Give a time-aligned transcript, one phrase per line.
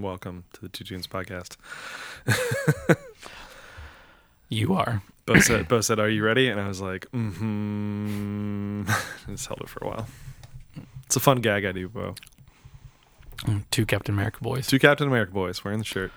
[0.00, 1.56] and welcome to the Two Tunes podcast.
[4.48, 5.02] You are.
[5.26, 8.84] Bo said, Bo said, "Are you ready?" And I was like, "Mm-hmm."
[9.30, 10.06] Just held it for a while.
[11.04, 12.14] It's a fun gag I do, Bo.
[13.70, 14.66] Two Captain America boys.
[14.66, 16.12] Two Captain America boys wearing the shirt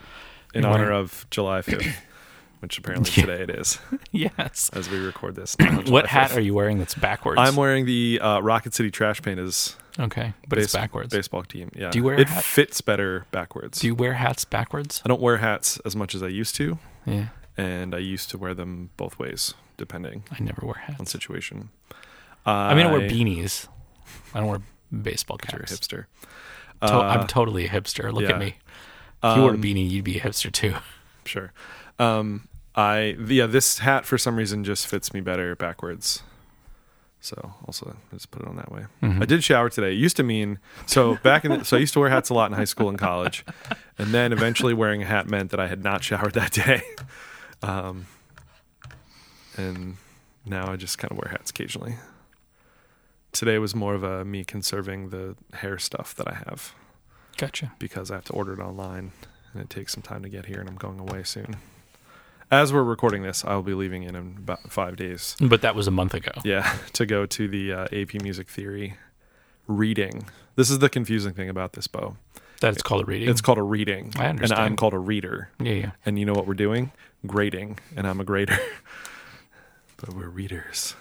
[0.54, 1.86] in honor of July fifth,
[2.61, 3.25] which apparently Yeah.
[3.25, 3.79] today it is
[4.13, 4.70] yes.
[4.73, 5.59] as we record this.
[5.59, 6.38] now on July What hat 5th.
[6.38, 7.39] are you wearing that's backwards?
[7.41, 11.14] I'm wearing the uh, Rocket City Trash Pandas okay, but it's backwards.
[11.14, 11.70] baseball team.
[11.75, 12.43] Yeah, Do you wear a it hat?
[12.43, 13.79] fits better backwards.
[13.79, 15.01] Do you wear hats backwards?
[15.06, 17.28] I don't wear hats as much as I used to, Yeah.
[17.57, 21.11] and I used to wear them both ways, depending I never wear hats on hats.
[21.11, 21.70] situation.
[22.46, 23.68] I mean, I wear beanies.
[24.34, 24.61] I don't wear
[25.01, 25.74] baseball You're a caps.
[25.79, 26.06] hipster.
[26.82, 28.12] To- Uh, I'm totally a hipster.
[28.12, 28.32] Look yeah.
[28.32, 28.57] at me.
[29.23, 30.75] If you wore a um, beanie, you'd be a hipster too.
[31.25, 31.54] Sure.
[32.00, 36.23] Um, I yeah, this hat for some reason just fits me better backwards.
[37.23, 38.86] So also just put it on that way.
[39.02, 39.22] Mhm.
[39.22, 39.94] I did shower today.
[39.94, 42.33] It used to mean so back in the, so I used to wear hats a
[42.33, 43.45] lot in high school and college,
[43.97, 46.81] and then eventually wearing a hat meant that I had not showered that day.
[47.64, 48.08] Um,
[49.56, 49.95] and
[50.45, 51.95] now I just kind of wear hats occasionally.
[53.31, 56.73] Today was more of a me conserving the hair stuff that I have
[57.38, 57.72] Gotcha.
[57.80, 59.14] because I have to order it online
[59.53, 61.55] and it takes some time to get here and I'm going away soon.
[62.54, 65.36] As we're recording this, I will be leaving in about five days.
[65.42, 66.34] But that was a month ago.
[66.44, 68.95] Yeah, to go to the uh, AP Music Theory
[69.66, 70.28] reading.
[70.56, 72.16] This is the confusing thing about this, Bo.
[72.62, 73.28] That it's called a reading.
[73.28, 74.14] It's called a reading.
[74.20, 74.60] I understand.
[74.60, 75.50] And I'm called a reader.
[75.60, 75.92] yeah, yeah.
[76.06, 76.92] And you know what we're doing?
[77.26, 77.80] Grading.
[77.98, 78.60] And I'm a grader.
[79.98, 80.95] but we're readers.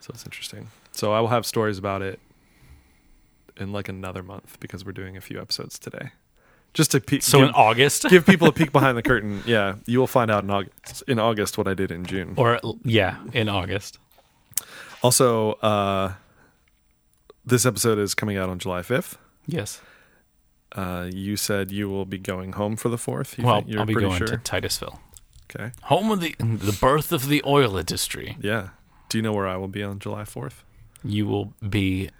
[0.00, 0.66] So it's interesting.
[0.90, 2.18] So I will have stories about it
[3.56, 6.10] in like another month because we're doing a few episodes today.
[6.72, 9.42] Just to pe- So give, in August, give people a peek behind the curtain.
[9.46, 12.34] Yeah, you will find out in August, in August what I did in June.
[12.36, 13.98] or yeah, in August.
[15.02, 16.12] Also, uh,
[17.44, 19.16] this episode is coming out on July 5th.
[19.46, 19.80] Yes.
[20.72, 23.36] Uh, you said you will be going home for the 4th.
[23.38, 24.26] You well, I'll be going sure?
[24.28, 25.00] to Titusville,
[25.52, 25.72] Okay.
[25.84, 28.36] home of the the birth of the oil industry.
[28.40, 28.68] Yeah.
[29.08, 30.62] Do you know where I will be on July 4th?
[31.02, 32.10] You will be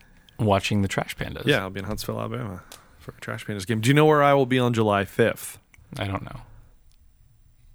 [0.40, 1.46] watching the Trash Pandas.
[1.46, 2.62] Yeah, I'll be in Huntsville, Alabama
[3.00, 3.80] for a Trash Pandas game.
[3.80, 5.58] Do you know where I will be on July 5th?
[5.98, 6.40] I don't know.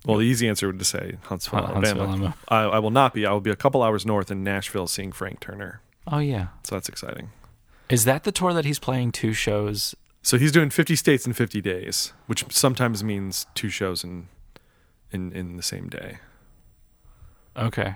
[0.05, 2.07] Well, the easy answer would to say Huntsville, Hun- Alabama.
[2.07, 2.33] Huntsville.
[2.47, 3.25] I, I will not be.
[3.25, 5.81] I will be a couple hours north in Nashville seeing Frank Turner.
[6.07, 6.47] Oh yeah.
[6.63, 7.31] So that's exciting.
[7.89, 9.95] Is that the tour that he's playing two shows?
[10.21, 14.27] So he's doing 50 states in 50 days, which sometimes means two shows in
[15.11, 16.19] in, in the same day.
[17.57, 17.95] Okay.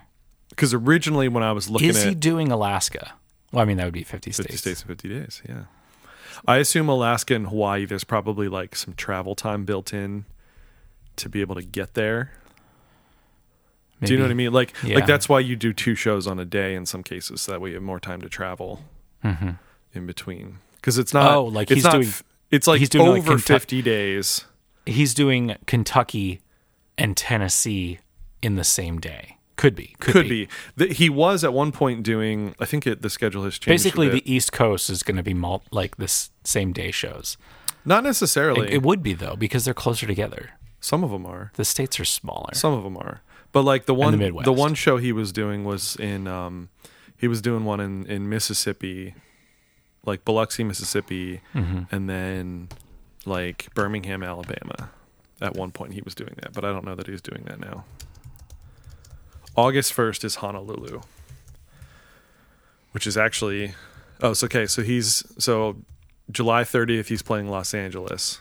[0.50, 3.14] Because originally, when I was looking Is at he doing Alaska?
[3.52, 4.62] Well, I mean that would be 50 50 states.
[4.62, 5.64] states in 50 days, yeah.
[6.48, 10.26] I assume Alaska and Hawaii, there's probably like some travel time built in
[11.18, 12.32] to be able to get there.
[14.02, 14.54] Do you know what I mean?
[14.54, 14.96] Like, Yeah.
[14.96, 17.42] like that's why you do two shows on a day in some cases.
[17.42, 18.84] So that way you have more time to travel
[19.22, 19.52] hmm
[19.94, 20.60] in between.
[20.76, 21.36] Because it's not.
[21.36, 22.14] Oh, like it's he's not doing-
[22.52, 24.46] It's like he's doing, like, over 50 days.
[24.86, 26.40] He's doing Kentucky
[26.98, 28.00] and Tennessee
[28.42, 29.36] in the same day.
[29.60, 29.96] Could be.
[30.00, 30.48] Could, Could be.
[30.78, 32.56] The, he was at one point doing.
[32.60, 33.84] I think it, the schedule has changed.
[33.84, 37.38] Basically, the East Coast is going to be mul- like this same day shows.
[37.86, 38.68] not necessarily.
[38.68, 40.52] It, it would be though because they're closer together.
[40.80, 41.52] some of them are.
[41.56, 42.54] The states are smaller.
[42.54, 43.22] Some of them are,
[43.52, 44.50] but like the one, the, Midwest.
[44.50, 46.70] one show he was doing was in, um,
[47.18, 49.14] he was doing one in in Mississippi,
[50.06, 51.88] like Biloxi, Mississippi, Mhm.
[51.92, 52.70] and then
[53.26, 54.90] like Birmingham, Alabama.
[55.42, 57.60] At one point, he was doing that, but I don't know that he's doing that
[57.60, 57.84] now.
[59.56, 61.02] August first is Honolulu,
[62.92, 63.74] which is actually,
[64.22, 64.66] oh, it's okay.
[64.66, 65.78] So he's so
[66.32, 68.40] July thirtieth he's playing Los Angeles,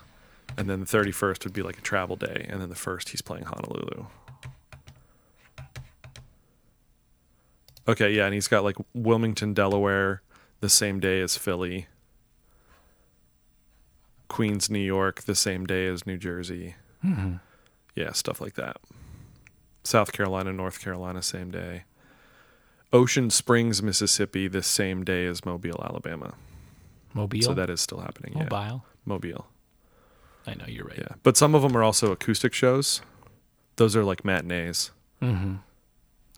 [0.56, 3.08] and then the thirty first would be like a travel day, and then the first
[3.10, 4.06] he's playing Honolulu.
[7.88, 10.20] Okay, yeah, and he's got like Wilmington, Delaware,
[10.60, 11.86] the same day as Philly.
[14.28, 16.74] Queens, New York, the same day as New Jersey.
[17.02, 17.40] Mhm.
[17.94, 18.76] Yeah, stuff like that.
[19.84, 21.84] South Carolina, North Carolina, same day.
[22.92, 26.34] Ocean Springs, Mississippi, the same day as Mobile, Alabama.
[27.14, 27.42] Mobile.
[27.42, 28.32] So that is still happening.
[28.36, 28.84] Yeah, Mobile.
[29.04, 29.46] Mobile.
[30.46, 30.98] I know you're right.
[30.98, 33.02] Yeah, but some of them are also acoustic shows.
[33.76, 34.90] Those are like matinees.
[35.20, 35.56] hmm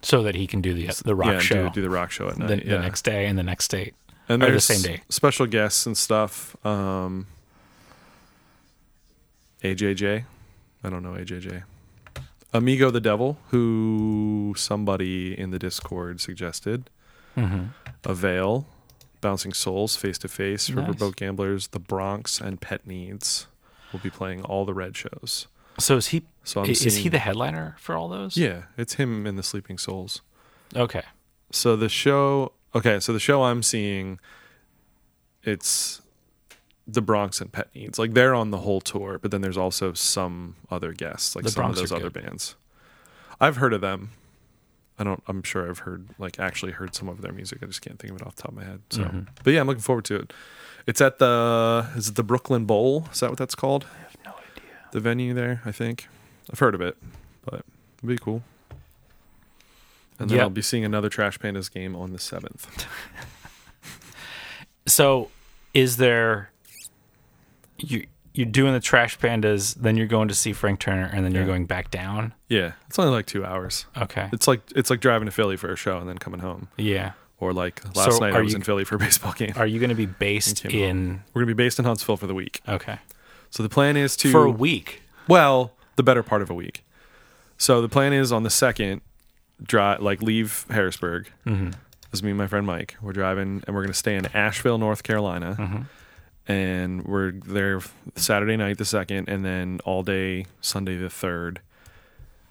[0.01, 2.27] So that he can do the the rock yeah, show Do, do the rock show
[2.27, 2.65] at the, night.
[2.65, 2.81] the yeah.
[2.81, 3.93] next day and the next date.
[4.27, 5.01] and or the same day.
[5.09, 6.55] special guests and stuff.
[6.65, 7.27] Um,
[9.63, 10.23] AJJ,
[10.83, 11.63] I don't know AJJ.
[12.53, 16.89] Amigo the Devil, who somebody in the Discord suggested.
[17.37, 17.67] Mm-hmm.
[18.03, 18.67] Avail,
[19.21, 20.85] Bouncing Souls, Face to Face, Nice.
[20.85, 23.47] Riverboat Gamblers, The Bronx, and Pet Needs
[23.93, 25.47] will be playing all the red shows.
[25.79, 28.35] So is he So I'm is he the headliner for all those?
[28.35, 30.21] Yeah, it's him and the Sleeping Souls.
[30.75, 31.03] Okay.
[31.51, 34.19] So the show, okay, so the show I'm seeing,
[35.43, 36.01] it's
[36.93, 37.97] the Bronx and Pet Needs.
[37.99, 41.51] Like they're on the whole tour, but then there's also some other guests, like The
[41.51, 42.23] some Bronx of those are other good.
[42.25, 42.55] bands.
[43.39, 44.11] I've heard of them.
[44.99, 45.23] I don't.
[45.27, 47.59] I'm sure I've heard like actually heard some of their music.
[47.63, 48.81] I just can't think of it off the top of my head.
[48.91, 49.27] So, Mhm.
[49.43, 50.33] but yeah, I'm looking forward to it.
[50.85, 53.07] It's at the is it the Brooklyn Bowl?
[53.11, 53.85] Is that what that's called?
[53.93, 54.69] I have no idea.
[54.91, 56.07] The venue there, I think.
[56.51, 56.97] I've heard of it,
[57.45, 57.63] but
[57.97, 58.43] it'd be cool.
[60.19, 60.39] And then.
[60.39, 62.67] I'll be seeing another Trash Pandas game on the seventh.
[64.87, 65.29] So,
[65.73, 66.50] is there
[67.83, 71.33] you you're doing the Trash Pandas, then you're going to see Frank Turner, and then
[71.33, 71.47] you're Yeah.
[71.47, 72.33] going back down?
[72.47, 73.85] Yeah, it's only like two hours.
[73.97, 74.29] Okay.
[74.31, 76.69] It's like it's like driving to Philly for a show and then coming home.
[76.77, 77.11] Yeah.
[77.39, 79.53] Or like last So night I was you- in Philly for a baseball game.
[79.55, 81.23] Are you going to be based in?
[81.33, 82.61] We're gonna be based in Huntsville for the week.
[82.67, 82.99] Okay.
[83.49, 85.01] So the plan is to For a week.
[85.27, 86.85] well, the better part of a week.
[87.57, 89.01] So the plan is on the second,
[89.61, 91.29] drive like leave Harrisburg.
[91.45, 91.71] Mm-hmm.
[92.11, 92.95] This is me and my friend Mike.
[93.01, 95.81] We're driving and we're gonna stay in Asheville, North Carolina, Mm-hmm.
[96.47, 97.81] And we're there
[98.15, 101.61] Saturday night the second, and then all day Sunday the third,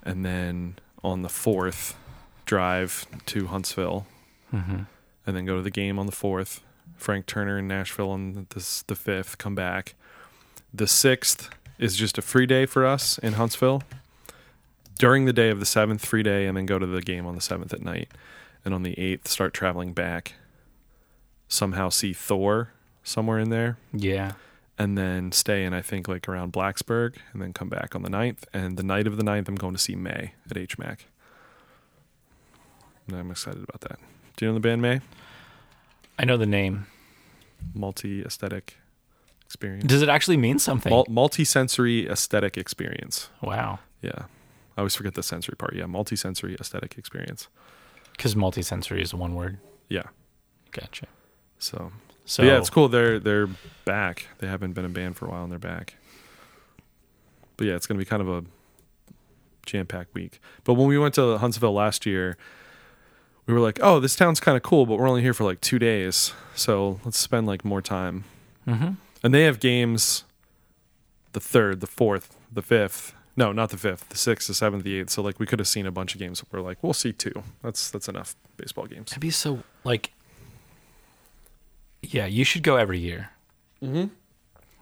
[0.02, 1.96] and then on the fourth,
[2.46, 4.06] drive to Huntsville,
[4.52, 4.80] Mm-hmm.
[5.26, 6.60] and then go to the game on the fourth.
[6.96, 9.38] Frank Turner in Nashville on this the fifth.
[9.38, 9.94] Come back.
[10.74, 11.48] The sixth
[11.78, 13.82] is just a free day for us in Huntsville.
[14.98, 17.34] During the day of the seventh, free day, and then go to the game on
[17.36, 18.08] the seventh at night.
[18.64, 20.34] And on the eighth, start traveling back.
[21.48, 24.32] Somehow see Thor somewhere in there, Yeah.
[24.78, 28.10] and then stay in I think like around Blacksburg, and then come back on the
[28.10, 28.44] ninth.
[28.52, 31.00] And the night of the ninth, I'm going to see Mae at HMAC.
[33.08, 33.98] And I'm excited about that.
[34.36, 35.00] Do you know the band Mae?
[36.18, 36.86] I know the name.
[37.74, 38.76] multi aesthetic
[39.44, 39.84] experience.
[39.86, 40.90] Does it actually mean something?
[40.90, 43.28] Mul- multi-sensory aesthetic experience.
[43.42, 43.80] wow.
[44.02, 44.24] Yeah.
[44.76, 45.74] I always forget the sensory part.
[45.74, 47.48] Yeah, multi-sensory aesthetic experience.
[48.12, 49.58] Because multisensory is one word.
[49.88, 50.04] Yeah.
[50.70, 51.06] Gotcha.
[51.58, 51.92] So,
[52.30, 52.88] So yeah, it's cool.
[52.88, 53.48] They're they're
[53.84, 54.28] back.
[54.38, 55.96] They haven't been a band for a while, and they're back.
[57.56, 58.44] But yeah, it's gonna be kind of a
[59.66, 60.40] jam-packed week.
[60.62, 62.36] But when we went to Huntsville last year,
[63.46, 65.60] we were like, "Oh, this town's kind of cool, but we're only here for like
[65.60, 68.22] two days, so let's spend like more time."
[68.64, 68.92] Mm-hmm.
[69.24, 70.22] And they have games
[71.32, 73.12] the third, the fourth, the fifth.
[73.36, 75.10] No, not the fifth, the sixth, the seventh, the eighth.
[75.10, 76.44] So like we could have seen a bunch of games.
[76.52, 77.42] We're like, we'll see two.
[77.60, 79.10] That's that's enough baseball games.
[79.10, 80.12] It'd be so like.
[82.02, 83.30] Yeah, you should go every year.
[83.82, 84.06] Mm-hmm.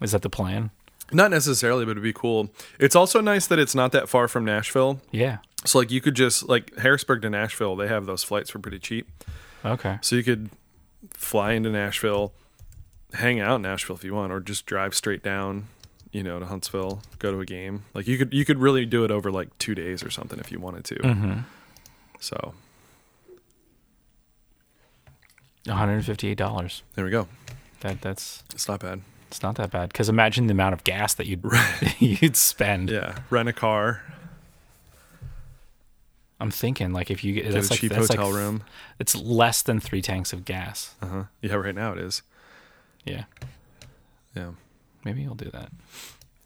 [0.02, 0.70] Is that the plan?
[1.12, 2.50] Not necessarily, but it'd be cool.
[2.78, 5.00] It's also nice that it's not that far from Nashville.
[5.10, 5.38] Yeah.
[5.64, 8.78] So like you could just like Harrisburg to Nashville, they have those flights for pretty
[8.78, 9.08] cheap.
[9.64, 9.98] Okay.
[10.02, 10.50] So you could
[11.12, 12.32] fly into Nashville,
[13.14, 15.66] hang out in Nashville if you want, or just drive straight down,
[16.12, 17.84] you know, to Huntsville, go to a game.
[17.94, 20.52] Like you could you could really do it over like two days or something if
[20.52, 20.94] you wanted to.
[20.96, 21.40] Mm-hmm.
[22.20, 22.54] So
[25.68, 26.82] One hundred and fifty-eight dollars.
[26.94, 27.28] there we go.
[27.80, 29.02] That that's It's not bad.
[29.28, 29.90] it's not that bad.
[29.90, 31.44] Because imagine the amount of gas that you'd
[31.98, 32.90] you'd spend.
[32.90, 34.02] Yeah, rent a car,
[36.40, 38.62] I'm thinking like if you get get that's a like cheap that's hotel like, room.
[38.98, 40.94] It's less than three tanks of gas.
[41.02, 41.22] Uh huh.
[41.42, 42.22] Yeah, right now it is.
[43.04, 43.24] Yeah.
[44.36, 44.50] Yeah,
[45.04, 45.72] Maybe you'll do that.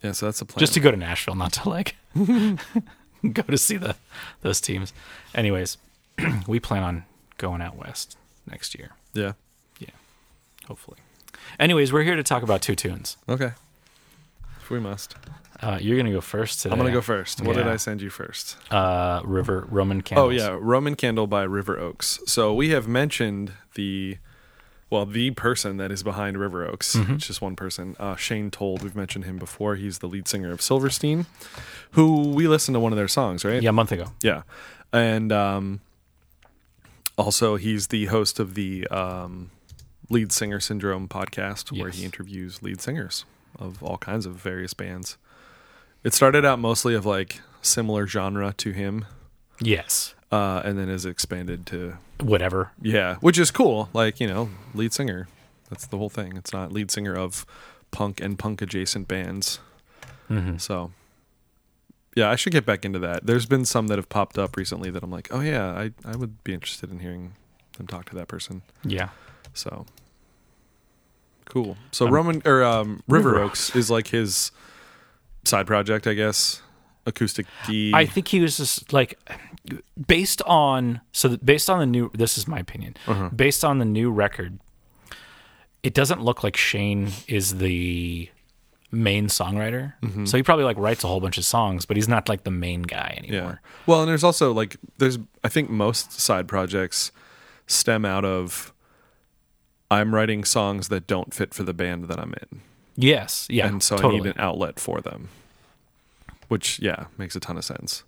[0.03, 0.13] yeah.
[0.13, 0.61] So that's the plan.
[0.61, 3.97] Just to go to Nashville, not to like go to see the
[4.41, 4.93] those teams.
[5.35, 5.77] Anyways,
[6.47, 7.05] we plan on
[7.37, 8.17] going out west
[8.51, 9.33] next year, yeah.
[9.79, 9.89] Yeah.
[10.67, 10.99] Hopefully.
[11.59, 13.17] Anyways, we're here to talk about two tunes.
[13.29, 13.53] Okay.
[14.61, 15.15] If we must.
[15.61, 16.73] Uh, you're gonna go first today.
[16.73, 17.41] I'm gonna go first.
[17.41, 18.57] What did I send you first?
[18.73, 20.27] Uh, River Roman Candles.
[20.27, 22.19] Oh yeah, Roman Candle by River Oaks.
[22.27, 24.19] So we have mentioned the
[24.91, 26.97] well, the person that is behind River Oaks.
[26.97, 27.15] Mm-hmm.
[27.15, 27.97] It's just one person.
[27.99, 28.83] Uh, Shane Told.
[28.83, 29.77] We've mentioned him before.
[29.77, 31.25] He's the lead singer of Silverstein,
[31.93, 33.63] who we listened to one of their songs, right?
[33.63, 34.13] Yeah, a month ago.
[34.21, 34.43] Yeah.
[34.93, 35.81] And um,
[37.19, 39.51] also, he's the host of the um,
[40.09, 43.25] Lead Singer Syndrome podcast, where he interviews lead singers
[43.59, 45.17] of all kinds of various bands.
[46.05, 49.05] It started out mostly of like similar genre to him,
[49.61, 50.15] Yes.
[50.33, 52.73] uh, and then has expanded to Whatever.
[52.81, 53.89] yeah, which is cool.
[53.93, 55.29] Like you know, lead singer.
[55.71, 56.37] That's the whole thing.
[56.37, 57.47] It's not lead singer of
[57.91, 59.59] punk and punk adjacent bands.
[60.31, 60.57] Mm-hmm.
[60.59, 60.93] So,
[62.15, 63.27] yeah, I should get back into that.
[63.27, 66.17] There's been some that have popped up recently that I'm like, oh yeah, I I
[66.17, 67.33] would be interested in hearing
[67.79, 68.63] them talk to that person.
[68.85, 69.11] Yeah.
[69.55, 69.87] So,
[71.47, 71.77] cool.
[71.91, 74.53] So Um, Roman or um, River, River Oaks is like his
[75.45, 76.63] side project, I guess.
[77.05, 77.91] Acoustic D.
[77.93, 79.19] I think he was just like
[80.07, 82.11] based on so based on the new.
[82.15, 82.97] This is my opinion.
[83.09, 83.29] Uh-huh.
[83.31, 84.61] Based on the new record,
[85.83, 88.29] it doesn't look like Shane is the
[88.93, 89.95] main songwriter.
[90.03, 90.27] Mm-hmm.
[90.27, 92.51] So he probably like writes a whole bunch of songs, but he's not like the
[92.51, 93.29] main guy Yeah.
[93.35, 93.61] anymore.
[93.87, 97.11] Well, and there's also like there's I think most side projects
[97.67, 98.73] stem out of
[99.91, 102.61] I'm writing songs that don't fit for the band that I'm in.
[102.97, 103.47] Yes.
[103.51, 103.67] Yeah.
[103.67, 104.15] and so totally.
[104.15, 105.29] I need an outlet for them.
[106.49, 108.05] Which yeah, makes a ton of sense.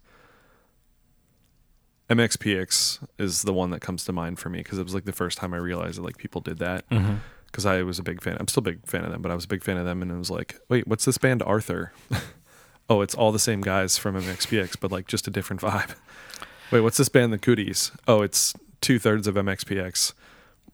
[2.10, 5.12] MXPX is the one that comes to mind for me because it was like the
[5.12, 6.88] first time I realized that like people did that.
[6.90, 7.20] Mhm.
[7.54, 8.36] Because I was a big fan.
[8.40, 10.02] I'm still a big fan of them, but I was a big fan of them,
[10.02, 11.92] and it was like, wait, what's this band Arthur?
[12.90, 15.94] oh, it's all the same guys from MXPX, but like just a different vibe.
[16.72, 17.92] wait, what's this band The Cooties?
[18.08, 20.14] Oh, it's two thirds of MXPX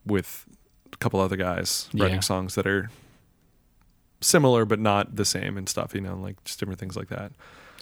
[0.07, 0.47] with
[0.91, 2.21] a couple other guys writing Yeah.
[2.21, 2.89] songs that are
[4.23, 5.95] similar but not the same and stuff.
[5.95, 7.33] You know, like just different things like that.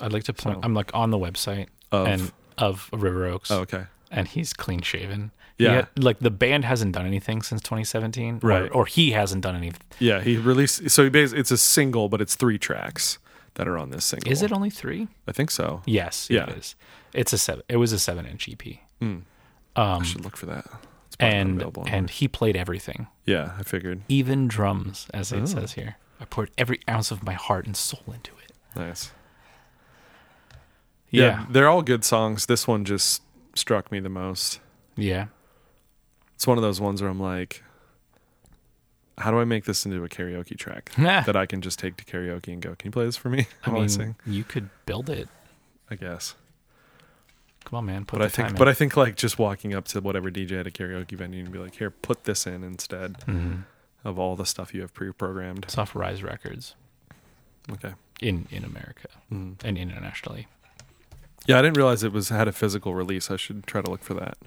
[0.00, 0.56] I'd like to point.
[0.56, 4.52] So- I'm like on the website Of and of River Oaks, oh, okay, and he's
[4.52, 5.30] clean shaven.
[5.58, 5.72] Yeah.
[5.72, 8.70] Had- like the band hasn't done anything since 2017, Right.
[8.72, 9.82] Or, he hasn't done anything.
[9.98, 10.88] yeah, he released.
[10.90, 13.18] So he basically, it's a single, but it's three tracks
[13.54, 14.30] that are on this single.
[14.30, 15.08] Is it only three?
[15.26, 15.82] I think so.
[15.84, 16.28] Yes.
[16.30, 16.44] Yeah.
[16.44, 16.74] It is.
[17.12, 17.62] It's a seven.
[17.68, 18.78] It was a seven inch EP.
[19.02, 19.02] Mm.
[19.02, 19.24] Um,
[19.76, 20.64] I should look for that.
[21.06, 24.02] It's and available and he played everything, yeah, I figured.
[24.08, 25.46] even drums, as it Oh.
[25.46, 25.96] says here.
[26.20, 28.52] I poured every ounce of my heart and soul into it.
[28.76, 29.10] Nice.
[31.10, 31.46] Yeah.
[31.50, 32.46] they're all good songs.
[32.46, 33.22] This one just
[33.54, 34.60] struck me the most.
[34.96, 35.26] Yeah.
[36.38, 37.64] It's one of those ones where I'm like,
[39.18, 42.04] how do I make this into a karaoke track that I can just take to
[42.04, 42.76] karaoke and go?
[42.76, 43.48] Can you play this for me?
[43.66, 44.14] I mean, sing?
[44.24, 45.28] you could build it.
[45.90, 46.36] I guess.
[47.64, 48.04] Come on, man.
[48.04, 50.68] Put But I think, but I think like just walking up to whatever DJ at
[50.68, 53.64] a karaoke venue and be like, here, put this in instead in.
[54.04, 55.64] of all the stuff you have pre-programmed.
[55.64, 56.76] It's off Rise Records
[57.72, 57.94] Okay.
[58.20, 59.56] in in America Mm.
[59.64, 60.46] and internationally.
[61.46, 63.28] Yeah, I didn't realize it was had a physical release.
[63.28, 64.38] I should try to look for that.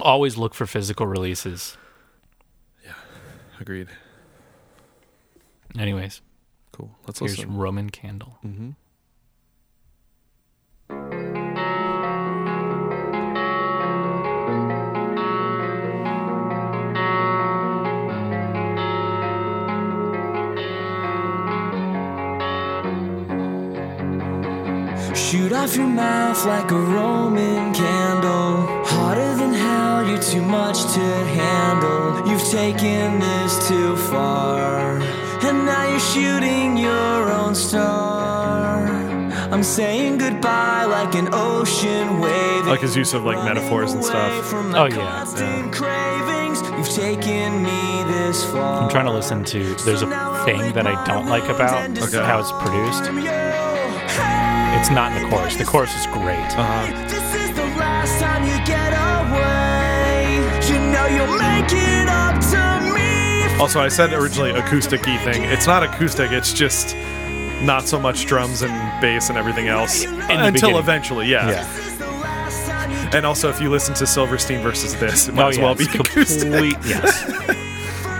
[0.00, 1.76] Always look for physical releases.
[2.84, 2.92] Yeah,
[3.60, 3.88] agreed.
[5.78, 6.20] Anyways,
[6.72, 6.90] Cool.
[7.06, 7.56] Let's here's listen.
[7.56, 8.36] Roman Candle.
[8.44, 8.70] Mm-hmm.
[25.14, 28.75] Shoot off your mouth like a Roman candle.
[30.06, 32.28] Hotter than hell, you're too much to handle.
[32.28, 34.98] You've taken this too far.
[35.42, 38.86] And now you're shooting your own star.
[39.52, 42.66] I'm saying goodbye like an ocean wave.
[42.66, 44.52] like his use of like metaphors and stuff.
[44.52, 44.96] Oh, yeah.
[44.96, 46.62] Constant cravings.
[46.76, 48.82] You've taken me this far.
[48.82, 49.74] I'm trying to listen to.
[49.84, 50.08] There's a
[50.44, 52.18] thing that I don't like about Okay.
[52.24, 53.04] how it's produced.
[54.78, 55.56] It's not in the chorus.
[55.56, 56.38] The chorus is great.
[56.58, 57.06] Uh-huh.
[63.58, 65.42] Also, I said originally acoustic-y thing.
[65.44, 66.30] It's not acoustic.
[66.30, 66.94] It's just
[67.62, 70.76] not so much drums and bass and everything else the until beginning.
[70.76, 71.26] eventually.
[71.26, 71.48] Yeah.
[71.48, 71.64] Yeah.
[71.64, 75.28] This is the last time you And also, if you listen to Silverstein versus this,
[75.28, 76.42] it might Oh as yeah, well be it's acoustic.
[76.52, 76.76] complete.
[76.86, 77.24] Yes,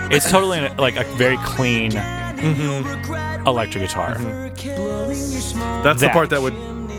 [0.09, 3.47] it's totally like a very clean Mm-hmm.
[3.47, 4.15] electric guitar.
[4.15, 4.55] blowing
[5.09, 5.83] your smoke.
[5.83, 6.53] That's the part that would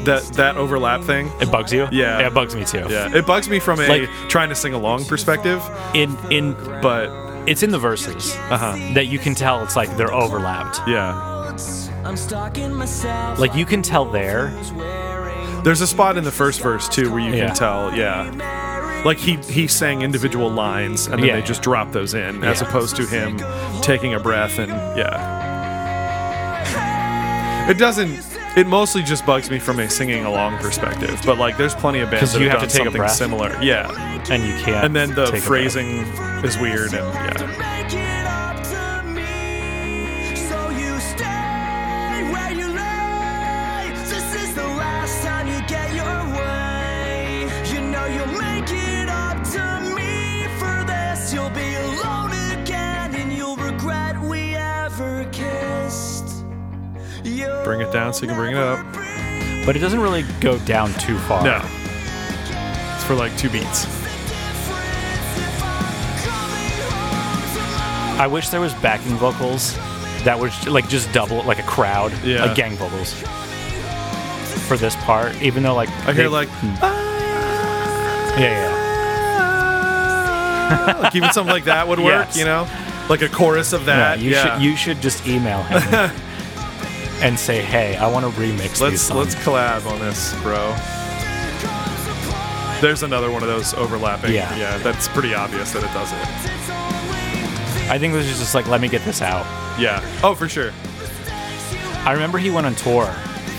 [0.09, 1.31] that that overlap thing.
[1.41, 1.87] It bugs you.
[1.93, 2.27] Yeah.
[2.27, 2.87] it bugs me too.
[2.91, 5.63] Yeah, it bugs me from a Like- trying to sing along perspective,
[5.95, 7.09] In in but
[7.47, 8.77] it's in the verses uh huh.
[8.95, 10.81] that you can tell it's like they're overlapped.
[10.87, 11.15] Yeah.
[12.05, 13.39] I'm stalking myself.
[13.39, 14.51] Like you can tell there.
[15.65, 17.47] There's a spot in the first verse too where you Yeah.
[17.47, 17.93] can tell.
[17.97, 19.03] Yeah.
[19.05, 22.61] Like he he sang individual lines and then Yeah, they just drop those in, as
[22.61, 22.69] Yeah.
[22.69, 23.39] opposed to him
[23.83, 25.37] taking a breath and yeah.
[27.71, 28.23] It doesn't.
[28.57, 32.11] It mostly just bugs me from a singing along perspective, but like there's plenty of
[32.11, 33.63] bands that you have, have done to take a something similar.
[33.63, 33.91] Yeah,
[34.31, 34.85] and you can't.
[34.87, 35.45] and then the take a breath.
[35.45, 35.99] phrasing
[36.45, 37.78] is weird and yeah.
[57.65, 58.85] Bring it down so you can bring it up.
[59.67, 61.43] but it doesn't really go down too far.
[61.45, 61.61] No,
[62.95, 63.87] it's for like two beats.
[68.21, 69.75] I wish there was backing vocals
[70.25, 72.45] that was like just double, like a crowd, Yeah.
[72.47, 73.13] like gang vocals
[74.67, 75.41] for this part.
[75.41, 76.75] Even though like I hear they- like, hmm.
[76.83, 78.37] ah.
[78.39, 78.75] yeah,
[80.91, 80.99] yeah.
[81.03, 82.37] like even something like that would work, Yes.
[82.37, 82.67] you know,
[83.09, 84.19] like a chorus of Yeah, that.
[84.19, 84.55] you yeah.
[84.57, 85.81] should you should just email him
[87.21, 90.75] and say, "Hey, I want to remix let's songs." let's collab on this, bro.
[92.81, 94.33] There's another one of those overlapping.
[94.33, 94.55] Yeah.
[94.57, 97.91] yeah, that's pretty obvious that it does it.
[97.91, 99.45] I think this is just like, let me get this out.
[99.81, 100.01] Yeah.
[100.23, 100.73] Oh, for sure.
[102.05, 103.07] I remember he went on tour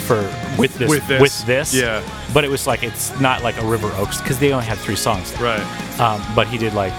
[0.08, 0.22] for
[0.58, 1.22] with this With this.
[1.22, 2.02] with this, Yeah.
[2.34, 4.96] But it was like it's not like a River Oaks because they only had three
[4.96, 5.34] songs.
[5.40, 5.60] Right.
[6.00, 6.94] Um, but he did like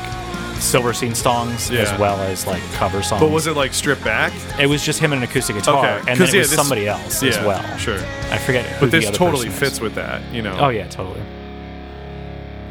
[0.60, 1.80] Silverstein songs Yeah.
[1.80, 3.20] as well as like cover songs.
[3.20, 4.32] But was it like stripped back?
[4.58, 6.50] It was just him and an acoustic guitar, Okay, and then 'cause, it yeah, was
[6.50, 7.76] this- somebody else as Yeah, well.
[7.78, 7.98] Sure.
[8.30, 8.64] I forget.
[8.66, 9.70] Who But this the other totally person is.
[9.70, 10.56] fits with that, you know.
[10.58, 11.20] Oh yeah, totally.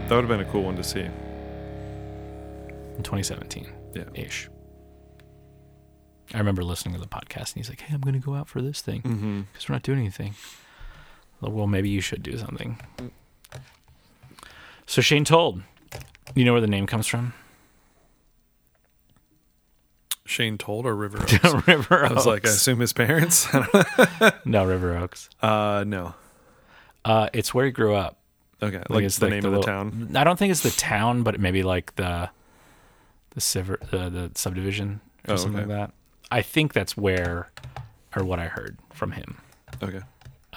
[0.08, 1.02] That would have been a cool one to see.
[2.98, 4.04] In 2017, Yeah.
[4.14, 4.50] ish.
[6.34, 8.48] I remember listening to the podcast, and he's like, "Hey, I'm going to go out
[8.48, 9.42] for this thing because Mm-hmm.
[9.68, 10.36] we're not doing anything."
[11.42, 12.78] Well, maybe you should do something.
[14.86, 15.62] So Shane Told,
[16.36, 17.34] you know where the name comes from?
[20.30, 21.68] Shane Told or River Oaks?
[21.68, 22.12] River Oaks.
[22.12, 23.48] I was like, I assume his parents.
[24.46, 25.30] no, River Oaks.
[25.42, 26.14] uh, no.
[27.04, 28.18] Uh, it's where he grew up.
[28.62, 30.12] Okay, like, it's it's the like name of the little- town.
[30.16, 32.30] I don't think it's the town, but maybe like the
[33.32, 35.70] the civer, the, the subdivision or Oh, something okay.
[35.74, 35.94] like that.
[36.32, 37.52] I think that's where,
[38.16, 39.38] or what I heard from him.
[39.82, 40.02] Okay.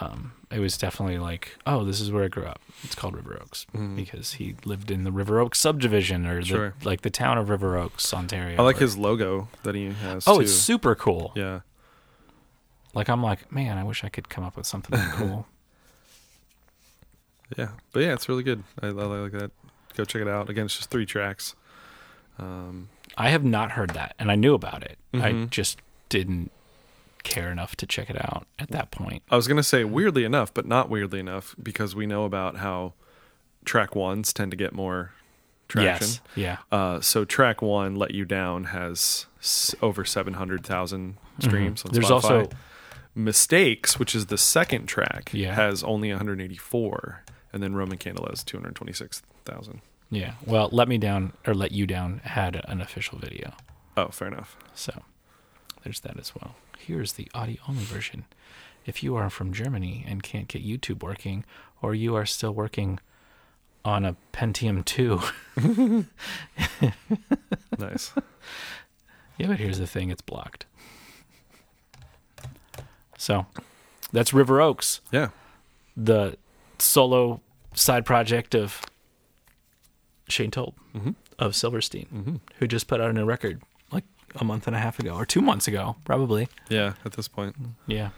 [0.01, 2.61] Um, it was definitely like, oh, this is where I grew up.
[2.85, 3.67] It's called River Oaks
[3.97, 6.87] because he lived in the River Oaks subdivision or the, Mm-hmm.
[6.87, 8.59] Like the town of River Oaks, Ontario.
[8.61, 10.25] I like or- his logo that he has.
[10.29, 10.43] Oh, too.
[10.43, 11.33] it's super cool.
[11.35, 11.61] yeah.
[12.95, 15.47] Like I'm like, man, I wish I could come up with something cool.
[17.57, 18.63] Yeah, but yeah, it's really good.
[18.83, 19.51] I, I like that.
[19.97, 20.49] Go check it out.
[20.49, 21.55] Again, it's just three tracks.
[22.39, 24.99] Um, I have not heard that, and I knew about it.
[25.15, 25.51] I Mhm.
[25.51, 25.79] just
[26.09, 26.51] didn't
[27.23, 29.23] care enough to check it out at that point.
[29.31, 32.95] I was gonna say weirdly enough, but not weirdly enough because we know about how
[33.65, 35.13] track ones tend to get more
[35.69, 36.07] traction.
[36.09, 36.57] Yes, yeah.
[36.71, 41.85] Uh, so track one, "Let You Down," has s- over seven hundred thousand streams.
[41.85, 41.95] On Mm-hmm.
[41.95, 42.13] There's Spotify.
[42.13, 42.49] also
[43.15, 45.55] "Mistakes," which is the second track, Yeah.
[45.55, 49.81] has only one hundred eighty-four, and then "Roman Candle" has two hundred twenty-six thousand.
[50.11, 50.35] yeah.
[50.47, 53.53] Well, let me down or let you down had an official video,
[53.97, 54.57] Oh, fair enough.
[54.75, 55.03] so
[55.85, 56.55] there's that as well.
[56.79, 58.25] Here's the audio only version.
[58.87, 61.45] If you are from Germany and can't get YouTube working,
[61.81, 62.99] or you are still working
[63.85, 65.21] on a Pentium 2,
[67.79, 68.13] Nice.
[69.39, 70.67] yeah, but here's the thing: it's blocked.
[73.19, 73.47] So
[74.13, 75.01] that's River Oaks.
[75.13, 75.29] yeah.
[75.97, 76.37] the
[76.79, 77.41] solo
[77.75, 78.81] side project of
[80.29, 81.15] Shane Told Mhm.
[81.39, 82.37] of Silverstein, Mm-hmm.
[82.57, 83.63] who just put out a new record
[84.37, 86.49] a month and a half ago or two months ago, probably.
[86.69, 86.95] Yeah.
[87.05, 87.55] At this point,
[87.87, 88.11] Yeah,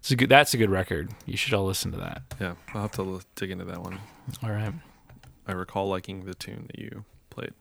[0.00, 0.28] it's a good.
[0.28, 1.10] That's a good record.
[1.26, 2.22] You should all listen to that.
[2.40, 3.98] yeah, I'll have to l- dig into that one.
[4.42, 4.72] All right,
[5.46, 7.52] I recall liking the tune that you played.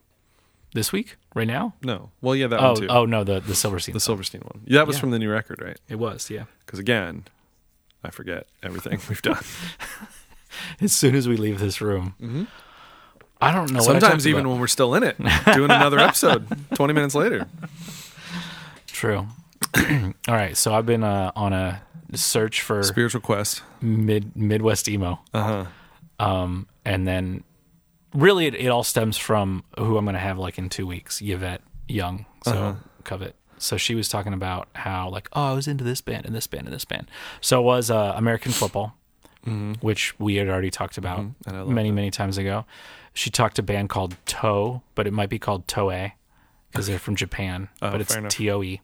[0.74, 1.74] this week, right now.
[1.82, 2.88] No, well, yeah, that Oh, one too.
[2.90, 3.94] oh no, the the Silverstein.
[3.94, 4.14] the song.
[4.16, 4.62] Silverstein one.
[4.66, 5.02] Yeah, that was Yeah.
[5.02, 5.80] from the new record, right?
[5.90, 6.44] It was, yeah.
[6.66, 7.24] Because again,
[8.04, 9.44] I forget everything we've done.
[10.82, 12.44] As soon as we leave this room, Mm-hmm.
[13.42, 13.80] I don't know.
[13.82, 14.52] Sometimes even about.
[14.52, 15.18] when we're still in it,
[15.54, 17.48] doing another episode, twenty minutes later.
[18.88, 19.28] true.
[19.78, 21.82] all right, so I've been uh, on a
[22.14, 23.62] search for Spiritual quest.
[23.82, 25.20] mid Midwest emo.
[25.34, 25.66] Uh
[26.20, 26.26] huh.
[26.26, 27.44] Um, and then
[28.14, 31.22] really it, it all stems from who I'm going to have like in two weeks,
[31.22, 32.26] Yvette Young.
[32.44, 32.74] So Uh-huh.
[33.04, 33.36] Covet.
[33.60, 36.48] So she was talking about how like, oh, I was into this band and this
[36.48, 37.10] band and this band.
[37.42, 38.96] So it was uh, American football,
[39.82, 41.50] which we had already talked about Mm-hmm.
[41.50, 41.96] And I love many, that.
[41.96, 42.66] many times ago.
[43.18, 46.12] She talked to a band called Toe, but it might be called Toe
[46.72, 48.16] because they're from Japan, Oh, but it's.
[48.30, 48.80] T O E.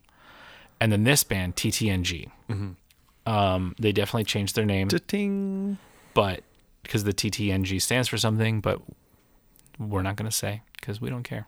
[0.80, 2.32] And then this band, TTNG.
[2.50, 3.32] Mm-hmm.
[3.32, 5.78] Um, they definitely changed their name Ting.
[6.14, 6.42] but
[6.82, 8.82] because the TTNG stands for something, but
[9.78, 11.46] we're not going to say because we don't care.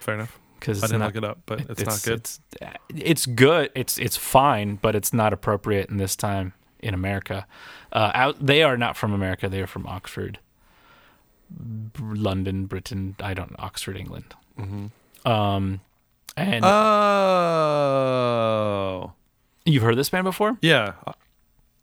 [0.00, 0.38] Fair enough.
[0.58, 2.20] Because I didn't look it up, but it's, not good.
[2.20, 2.40] It's,
[2.88, 3.70] it's good.
[3.74, 7.46] It's it's fine, but it's not appropriate in this time in America.
[7.92, 9.50] Uh, out, they are not from America.
[9.50, 10.38] They are from Oxford,
[12.00, 13.16] London, Britain.
[13.20, 14.34] I don't Oxford, England.
[14.58, 15.28] Mm-hmm.
[15.30, 15.80] Um,
[16.36, 16.64] and
[17.80, 19.12] Oh,
[19.64, 20.58] you've heard this band before?
[20.62, 20.92] yeah.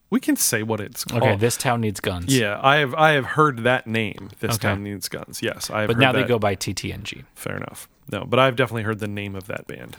[0.09, 1.21] We can say what it's called.
[1.21, 2.33] Okay, this town needs guns.
[2.33, 4.29] yeah, I have I have heard that name.
[4.39, 4.69] This Okay.
[4.69, 5.41] town needs guns.
[5.41, 5.89] Yes, I have.
[5.89, 7.25] but now they go by TTNG.
[7.35, 7.89] Fair enough.
[8.09, 9.97] No, but I've definitely heard the name of that band.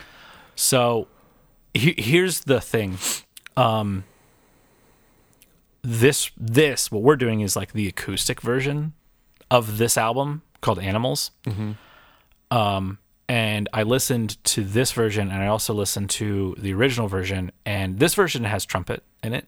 [0.57, 1.09] So
[1.75, 2.97] he, here's the thing.
[3.55, 4.05] Um
[5.83, 8.95] this this what we're doing is like the acoustic version
[9.51, 11.31] of this album called Animals.
[12.51, 12.99] Um
[13.31, 17.99] and I listened to this version and I also listened to the original version and
[17.99, 19.47] this version has trumpet in it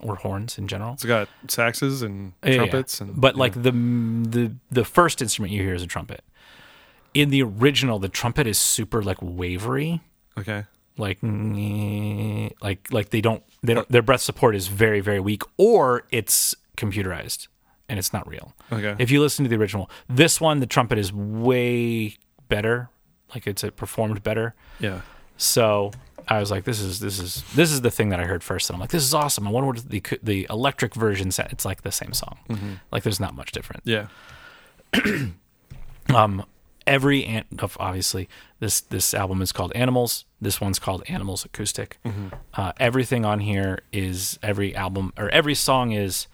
[0.00, 0.92] or horns in general.
[0.94, 2.56] It's got saxes and Yeah, yeah.
[2.58, 6.22] trumpets and but like the the the first instrument you hear is a trumpet.
[7.14, 10.00] In the original the trumpet is super like wavery
[10.38, 10.64] okay.
[10.98, 11.18] like
[12.60, 16.54] like like they don't they don't their breath support is very very weak or it's
[16.76, 17.48] computerized
[17.88, 18.94] and it's not real Okay.
[18.98, 22.16] if you listen to the original this one the trumpet is way
[22.48, 22.88] better
[23.34, 25.00] like it's it performed better yeah.
[25.36, 25.90] so
[26.28, 28.68] i was like this is this is this is the thing that i heard first
[28.70, 31.64] and i'm like this is awesome i wonder what the the electric version sa- it's
[31.64, 32.38] like the same song
[32.92, 34.06] like there's not much different Yeah.
[36.14, 36.44] um,
[36.86, 37.44] every an-
[37.78, 38.28] obviously
[38.60, 40.24] this this album is called Animals.
[40.40, 41.98] This one's called Animals Acoustic.
[42.54, 46.26] Uh, everything on here is every album or every song is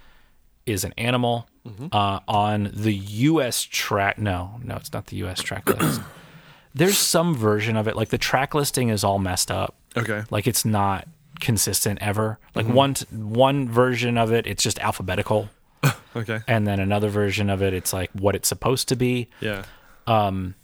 [0.66, 1.46] is an animal.
[1.92, 3.62] Uh, on the U.S.
[3.62, 5.40] track, no, no, it's not the U.S.
[5.40, 6.00] track list.
[6.74, 9.76] There's some version of it, like the track listing is all messed up.
[9.96, 10.24] Okay.
[10.30, 11.06] Like it's not
[11.38, 12.40] consistent ever.
[12.56, 15.50] Like one t- one version of it, it's just alphabetical,
[16.16, 16.40] Okay.
[16.48, 19.28] and then another version of it, it's like what it's supposed to be.
[19.40, 19.64] Yeah.
[20.08, 20.56] Um.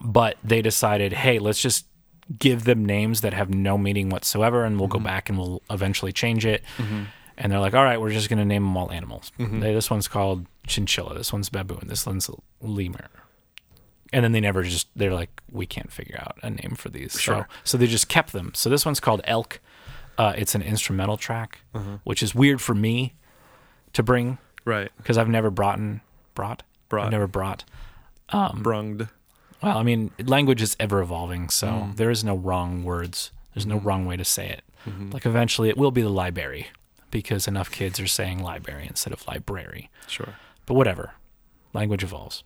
[0.00, 1.86] But they decided, hey, let's just
[2.38, 6.12] give them names that have no meaning whatsoever, and we'll go back and we'll eventually
[6.12, 6.64] change it.
[7.38, 9.30] And they're like, all right, we're just going to name them all animals.
[9.38, 11.14] They, this one's called chinchilla.
[11.14, 11.84] This one's baboon.
[11.86, 12.30] This one's
[12.62, 13.08] lemur.
[14.12, 17.20] And then they never just, they're like, we can't figure out a name for these.
[17.20, 17.46] Sure.
[17.64, 18.52] So, so they just kept them.
[18.54, 19.60] So this one's called Elk.
[20.16, 21.60] Uh, it's an instrumental track,
[22.04, 23.14] which is weird for me
[23.92, 24.90] to bring Right.
[24.96, 25.78] because I've never brought,
[26.34, 27.06] brought, Brought.
[27.06, 27.64] I've never brought.
[28.54, 29.08] Brunged.
[29.62, 31.96] Well, I mean, language is ever evolving, so Mm.
[31.96, 33.30] there is no wrong words.
[33.54, 33.74] There's Mm-hmm.
[33.76, 34.62] no wrong way to say it.
[35.12, 36.68] Like eventually, it will be the library
[37.16, 39.88] because enough kids are saying library instead of library.
[40.06, 40.34] Sure.
[40.66, 41.12] But whatever,
[41.72, 42.44] language evolves.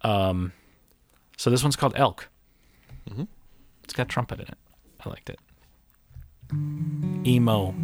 [0.00, 0.52] Um,
[1.36, 2.30] so this one's called Elk.
[3.10, 3.24] Mm-hmm.
[3.84, 4.56] It's got trumpet in it.
[5.04, 5.38] I liked it.
[7.26, 7.74] Emo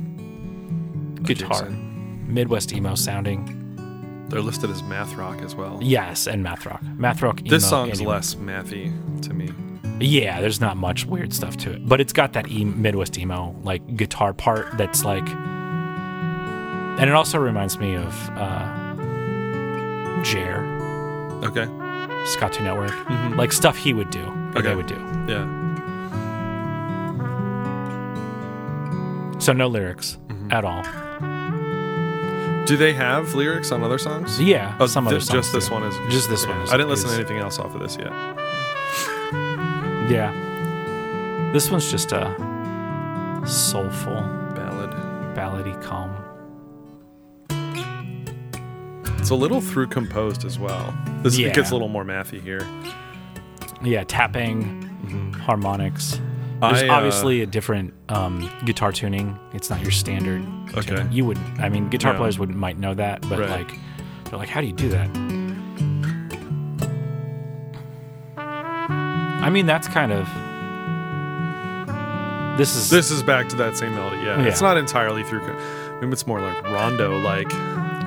[1.22, 4.26] guitar, Midwest emo sounding.
[4.30, 5.78] They're listed as math rock as well.
[5.82, 6.82] Yes, and math rock.
[6.82, 7.42] Math rock.
[7.42, 8.10] This emo, song's emo.
[8.10, 9.50] less mathy to me.
[10.00, 13.54] Yeah, there's not much weird stuff to it, but it's got that e- Midwest emo
[13.62, 20.64] like guitar part that's like, and it also reminds me of uh, Jer,
[21.44, 21.66] Okay.
[22.26, 22.92] Scott Two Network,
[23.36, 24.58] like stuff he would do, or.
[24.58, 24.62] Okay.
[24.62, 24.96] they would do.
[25.28, 25.44] Yeah.
[29.38, 30.52] So no lyrics Mm-hmm.
[30.52, 30.82] at all.
[32.66, 34.40] Do they have lyrics on other songs?
[34.40, 35.74] Yeah, Oh, some th- other songs just this do.
[35.74, 37.80] one is Just this one is- I didn't listen is- to anything else off of
[37.80, 38.10] this yet.
[40.08, 42.26] Yeah, this one's just a
[43.46, 44.14] soulful,
[44.54, 44.90] Ballad.
[45.34, 46.10] ballady, calm.
[49.18, 50.94] It's a little through composed as well.
[51.22, 51.48] This Yeah.
[51.48, 52.66] it gets a little more mathy here.
[53.82, 56.20] Yeah, tapping, harmonics.
[56.60, 56.90] There's Mm-hmm.
[56.90, 59.38] I, uh, obviously a different um, guitar tuning.
[59.54, 60.42] It's not your standard.
[60.76, 60.96] Okay.
[60.96, 61.12] tuning.
[61.12, 62.18] You would, I mean, guitar Yeah.
[62.18, 63.50] players would might know that, but Right.
[63.50, 63.78] like,
[64.24, 65.08] they're like, how do you do that?
[69.44, 70.26] I mean, that's kind of.
[72.58, 74.18] This is This is back to that same melody.
[74.18, 74.40] Yeah.
[74.40, 74.46] Yeah.
[74.46, 75.40] It's not entirely through.
[75.40, 77.48] co- I mean, it's more like rondo, like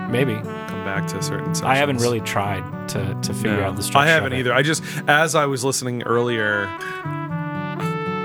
[0.10, 0.36] maybe.
[0.36, 1.54] come back to a certain.
[1.54, 1.62] Sections.
[1.64, 3.66] I haven't really tried to to figure No.
[3.68, 4.08] out the structure.
[4.08, 4.40] I haven't of it.
[4.42, 4.54] either.
[4.54, 6.62] I just as I was listening earlier,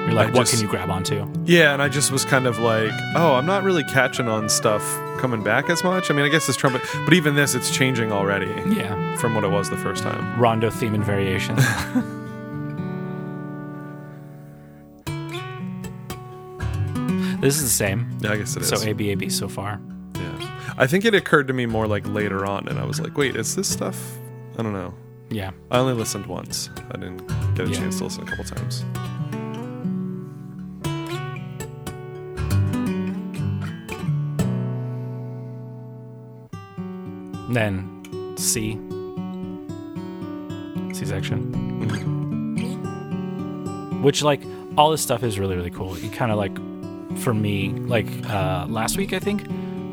[0.06, 1.26] You're like, I what just- can you grab onto?
[1.44, 4.82] yeah, and I just was kind of like, oh, I'm not really catching on stuff
[5.18, 6.08] coming back as much.
[6.10, 9.42] I mean, I guess this trumpet, but even this, it's changing already Yeah, from what
[9.44, 10.38] it was the first time.
[10.40, 11.64] rondo theme and variations.
[17.42, 18.16] this is the same.
[18.20, 18.68] Yeah, I guess it is.
[18.70, 19.80] So ABAB so far.
[20.14, 23.18] yeah, I think it occurred to me more like later on, and I was like,
[23.18, 24.16] wait, is this stuff?
[24.58, 24.94] I don't know.
[25.30, 25.50] Yeah.
[25.70, 26.68] I only listened once.
[26.90, 27.76] I didn't get a Yeah.
[27.76, 28.84] chance to listen a couple times.
[37.50, 38.78] Then C.
[40.94, 41.52] C section.
[41.86, 42.12] Mm-hmm.
[44.02, 44.42] Which like
[44.76, 45.98] all this stuff is really really cool.
[45.98, 46.56] You kind of like
[47.18, 49.42] for me like uh last week I think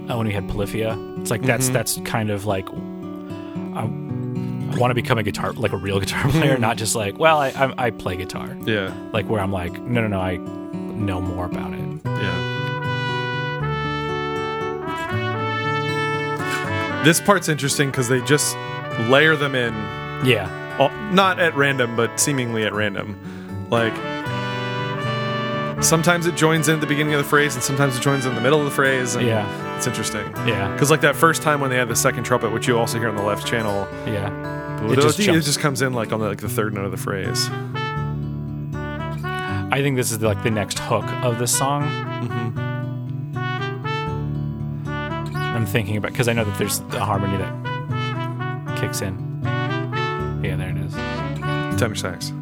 [0.09, 0.97] uh, when we had Polyphia.
[1.19, 5.71] It's like that's that's kind of like I, I want to become a guitar like
[5.73, 8.57] a real guitar player, not just like well I, I I play guitar.
[8.65, 11.79] Yeah, Like where I'm like no no no I know more about it.
[12.05, 12.55] yeah.
[17.05, 18.55] This part's interesting because they just
[19.09, 19.73] layer them in,
[20.27, 20.49] Yeah.
[20.77, 23.15] all, not at random, but seemingly at random.
[23.69, 23.93] Like
[25.81, 28.35] sometimes it joins in at the beginning of the phrase, and sometimes it joins in
[28.35, 29.15] the middle of the phrase.
[29.15, 29.77] And Yeah.
[29.77, 30.25] it's interesting.
[30.45, 30.71] Yeah.
[30.73, 33.09] Because like that first time when they had the second trumpet, which you also hear
[33.09, 34.29] on the left channel, Yeah.
[34.91, 35.57] it just, jumps.
[35.57, 37.49] comes in like on the, like the third note of the phrase.
[39.71, 41.83] I think this is like the next hook of the song.
[41.83, 42.59] Mm-hmm.
[45.37, 49.41] I'm thinking about because I know that there's a harmony that kicks in.
[50.43, 50.93] Yeah, there it is.
[51.79, 52.33] Tenor sax.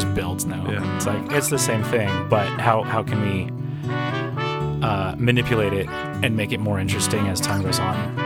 [0.00, 0.64] just builds now.
[0.70, 0.96] Yeah.
[0.96, 3.50] It's like it's the same thing, but how how can we
[4.86, 5.88] uh, manipulate it
[6.22, 8.16] and make it more interesting as time goes on?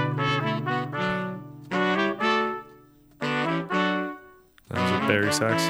[4.68, 5.64] That was a Bari Sax.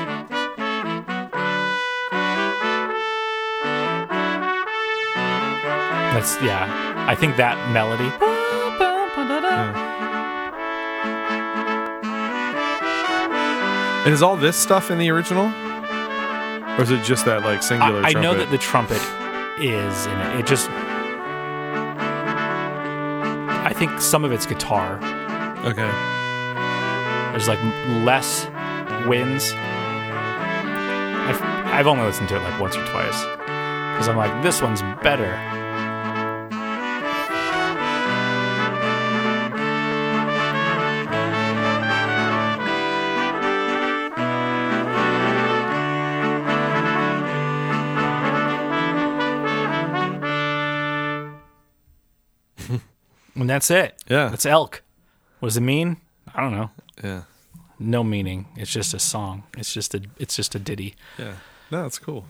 [6.14, 7.07] That's yeah.
[7.09, 8.11] I think that melody.
[14.05, 15.51] And is all this stuff in the original?
[16.77, 18.03] Or is it just that like singular?
[18.05, 19.01] I, I know that the trumpet
[19.59, 20.41] is in it.
[20.41, 20.69] It just.
[23.67, 24.97] I think some of it's guitar.
[25.65, 25.91] Okay.
[27.31, 27.63] There's like
[28.05, 28.47] less
[29.07, 29.53] winds.
[31.27, 34.83] I've, I've only listened to it like once or twice because I'm like, this one's
[35.03, 35.33] better.
[53.45, 54.03] And that's it.
[54.09, 54.29] Yeah.
[54.29, 54.83] That's elk.
[55.41, 55.99] What does it mean?
[56.35, 56.71] I don't know.
[57.03, 57.23] Yeah.
[57.79, 58.47] No meaning.
[58.57, 59.43] It's just a song.
[59.59, 60.01] It's just a.
[60.19, 60.95] It's just a ditty.
[61.19, 61.35] Yeah.
[61.71, 62.25] No, that's cool.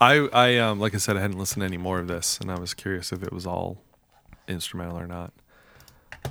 [0.00, 2.50] I I um like I said I hadn't listened to any more of this, and
[2.50, 3.76] I was curious if it was all
[4.48, 5.34] instrumental or not.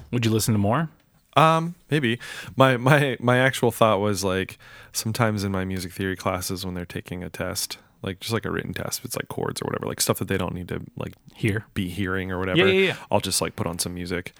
[0.10, 0.90] Would you listen to more?
[1.38, 2.18] Um, maybe.
[2.56, 4.58] My my my actual thought was like
[4.92, 8.52] sometimes in my music theory classes when they're taking a test, like just like a
[8.52, 10.82] written test, if it's like chords or whatever, like stuff that they don't need to
[10.96, 12.60] like hear be hearing or whatever.
[12.60, 12.96] Yeah, yeah, yeah.
[13.12, 14.34] I'll just like put on some music.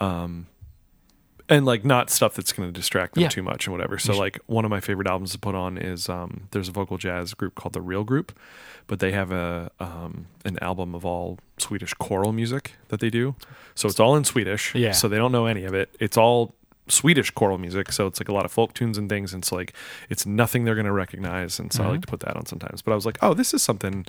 [0.00, 0.46] Um
[1.48, 3.28] and like not stuff that's going to distract them Yeah.
[3.28, 3.98] too much and whatever.
[3.98, 6.98] So like one of my favorite albums to put on is um there's a vocal
[6.98, 8.32] jazz group called the Real Group,
[8.86, 13.34] but they have a um an album of all Swedish choral music that they do.
[13.74, 14.74] So it's all in Swedish.
[14.74, 14.92] Yeah.
[14.92, 15.94] So they don't know any of it.
[16.00, 16.54] It's all
[16.88, 19.52] Swedish choral music, so it's like a lot of folk tunes and things, and it's
[19.52, 19.72] like
[20.10, 22.82] it's nothing they're going to recognize, and so I like to put that on sometimes.
[22.82, 24.04] But I was like, oh, this is something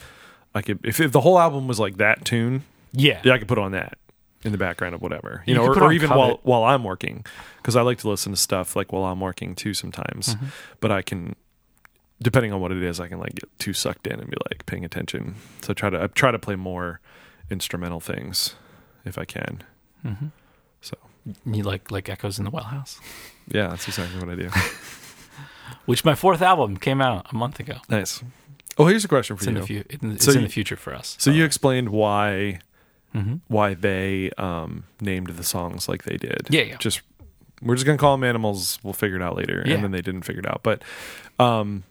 [0.56, 3.22] I could if, if the whole album was like that tune, Yeah.
[3.24, 3.98] yeah, I could put on that
[4.44, 7.26] in the background of whatever, you, You know, or, or even while while I'm working,
[7.58, 10.36] because I like to listen to stuff like while I'm working too sometimes.
[10.36, 10.46] Mm-hmm.
[10.80, 11.36] But I can,
[12.22, 14.66] depending on what it is, I can like get too sucked in and be like
[14.66, 15.36] paying attention.
[15.62, 17.00] So I try to I try to play more
[17.50, 18.56] instrumental things
[19.06, 19.64] if I can.
[20.06, 20.28] Mm-hmm.
[20.82, 20.98] So
[21.46, 23.00] You like like echoes in the well house,
[23.48, 24.50] yeah, that's exactly what I do.
[25.86, 27.78] which my fourth album came out a month ago.
[27.90, 28.24] nice.
[28.78, 29.62] Oh, here's a question for It's in you.
[29.62, 31.16] the fu- It's So in you- the future for us.
[31.20, 32.60] So you explained why
[33.16, 33.42] Mhm.
[33.48, 36.48] why they um, named the songs like they did.
[36.50, 36.78] Yeah, yeah.
[36.78, 37.02] Just
[37.62, 38.80] we're just gonna call them animals.
[38.84, 39.64] We'll figure it out later.
[39.66, 39.76] Yeah.
[39.76, 40.62] And then they didn't figure it out.
[40.64, 40.82] But
[41.40, 41.84] um,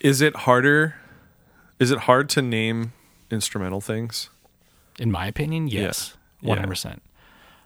[0.00, 0.96] is it harder?
[1.78, 2.92] Is it hard to name
[3.30, 4.28] instrumental things
[4.98, 7.02] in my opinion, yes, one hundred percent.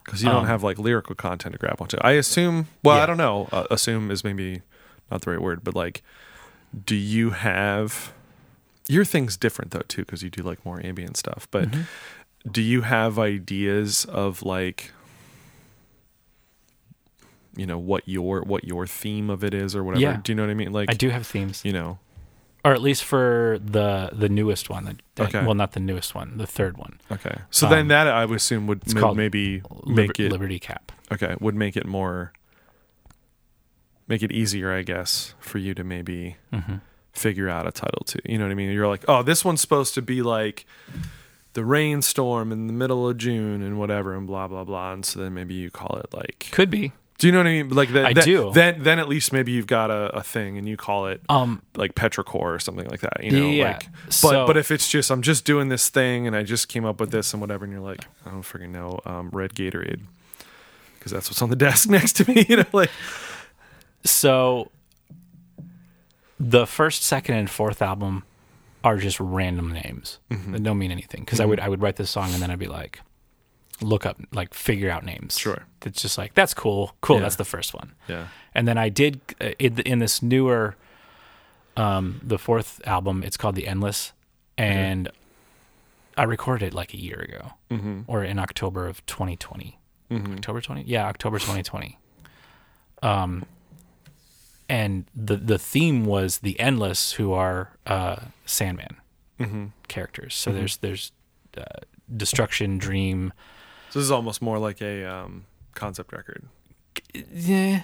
[0.04, 1.96] Because you don't Um, have like lyrical content to grab onto?
[2.00, 2.68] I assume.
[2.82, 3.48] Well, I don't know.
[3.52, 4.62] Uh, assume is maybe
[5.10, 6.02] not the right word, but like,
[6.84, 8.12] do you have
[8.88, 11.70] your thing's different though too because you do like more ambient stuff, but.
[11.70, 11.82] Mm-hmm.
[12.52, 14.92] do you have ideas of like
[17.56, 20.20] you know what your what your theme of it is or whatever Yeah.
[20.22, 21.98] do you know what i mean like I do have themes, you know
[22.64, 24.85] or at least for the the newest one.
[24.85, 25.44] That, that- Okay.
[25.44, 26.98] Well, not the newest one, the third one.
[27.12, 30.18] okay so then Um, that i would assume would it's m- called maybe Liber- make
[30.20, 30.90] it Liberty Cap.
[31.12, 32.33] okay would make it more
[34.09, 36.77] make it easier i guess for you to maybe Mm-hmm.
[37.12, 39.61] figure out a title to you know what i mean you're like oh this one's
[39.61, 40.66] supposed to be like
[41.55, 45.20] the rainstorm in the middle of june and whatever and blah blah blah and so
[45.20, 46.92] then maybe you call it like Could be.
[47.18, 47.68] Do you know what I mean?
[47.70, 48.50] Like that, I that- do.
[48.53, 51.62] Then, then at least maybe you've got a, a thing, and you call it Um,
[51.77, 53.22] like petrichor or something like that.
[53.22, 53.88] You know, Yeah, like.
[54.07, 56.85] But so- but if it's just I'm just doing this thing, and I just came
[56.85, 60.00] up with this and whatever, and you're like, I don't freaking know, um, red Gatorade,
[60.98, 62.44] because that's what's on the desk next to me.
[62.48, 62.90] You know, like
[64.05, 64.70] So
[66.40, 68.24] the first, second, and fourth album
[68.83, 70.53] are just random names Mm-hmm.
[70.53, 71.20] that don't mean anything.
[71.20, 73.00] Because I would I would write this song and then I'd be like,
[73.80, 75.38] look up like figure out names.
[75.38, 75.64] Sure.
[75.84, 77.16] It's just like that's cool, cool.
[77.16, 77.22] Yeah.
[77.22, 77.92] That's the first one.
[78.08, 80.76] yeah, And then I did uh, in, in this newer,
[81.76, 83.22] um, the fourth album.
[83.22, 84.12] It's called The Endless,
[84.56, 85.10] and
[86.16, 88.00] I recorded it like a year ago, mm-hmm.
[88.06, 89.78] or in October of 2020.
[90.10, 90.34] Mm-hmm.
[90.34, 91.98] October 20 yeah october 2020
[93.02, 93.46] um
[94.68, 98.96] and the the theme was the endless who are uh sandman
[99.40, 99.64] Mm-hmm.
[99.88, 101.10] characters so there's there's
[101.56, 101.64] uh,
[102.14, 103.32] destruction dream
[103.94, 106.42] So this is almost more like a um, concept record.
[107.33, 107.83] yeah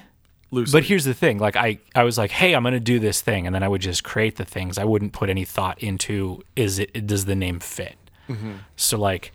[0.51, 0.81] Loosely.
[0.81, 3.47] but here's the thing like i i was like hey i'm gonna do this thing
[3.47, 6.81] and then i would just create the things i wouldn't put any thought into is
[6.81, 7.95] it does the name fit
[8.29, 8.55] Mm-hmm.
[8.75, 9.31] so like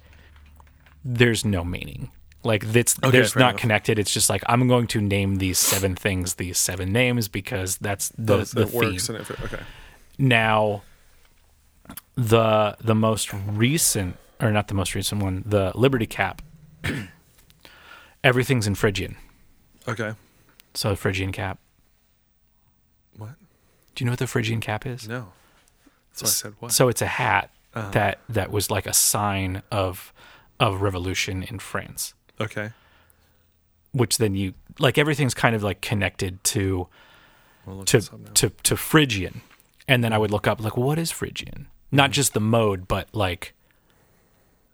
[1.06, 2.12] there's no meaning
[2.44, 3.62] like that's Okay, there's not enough.
[3.62, 7.78] connected it's just like i'm going to name these seven things these seven names because
[7.78, 9.08] that's the, Those- the theme works.
[9.08, 9.64] And it, okay.
[10.18, 10.82] now
[12.16, 16.42] the the most recent or not the most recent one the liberty cap
[18.24, 19.16] everything's in phrygian
[19.88, 20.14] Okay.
[20.74, 21.60] so phrygian cap
[23.18, 23.36] What?
[23.94, 25.34] do you know what the phrygian cap is No.
[26.12, 26.72] That's why I said what.
[26.72, 27.92] so it's a hat uh-huh.
[27.92, 30.14] that that was like a sign of
[30.60, 32.14] of revolution in France.
[32.40, 32.72] Okay.
[33.92, 36.88] Which then you like everything's kind of like connected to
[37.66, 38.32] We'll to this up now.
[38.36, 39.42] to to Phrygian,
[39.88, 41.68] and then I would look up like what is Phrygian?
[41.92, 42.12] Not mm-hmm.
[42.14, 43.54] just the mode, but like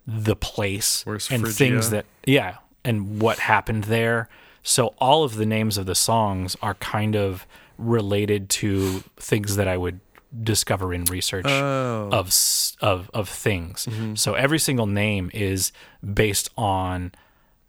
[0.06, 1.56] the place Where's and Phrygia?
[1.56, 4.28] things that yeah, and what happened there.
[4.62, 7.46] So all of the names of the songs are kind of
[7.78, 10.00] related to things that I would
[10.42, 12.08] discover in research Oh.
[12.12, 12.32] of
[12.80, 13.86] of of things.
[14.14, 15.72] So every single name is
[16.14, 17.12] based on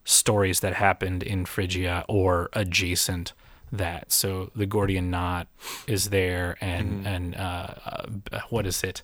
[0.06, 3.34] stories that happened in Phrygia or adjacent
[3.72, 4.12] that.
[4.12, 5.48] So the Gordian knot
[5.88, 7.74] is there, and and uh,
[8.32, 9.02] uh, what is it?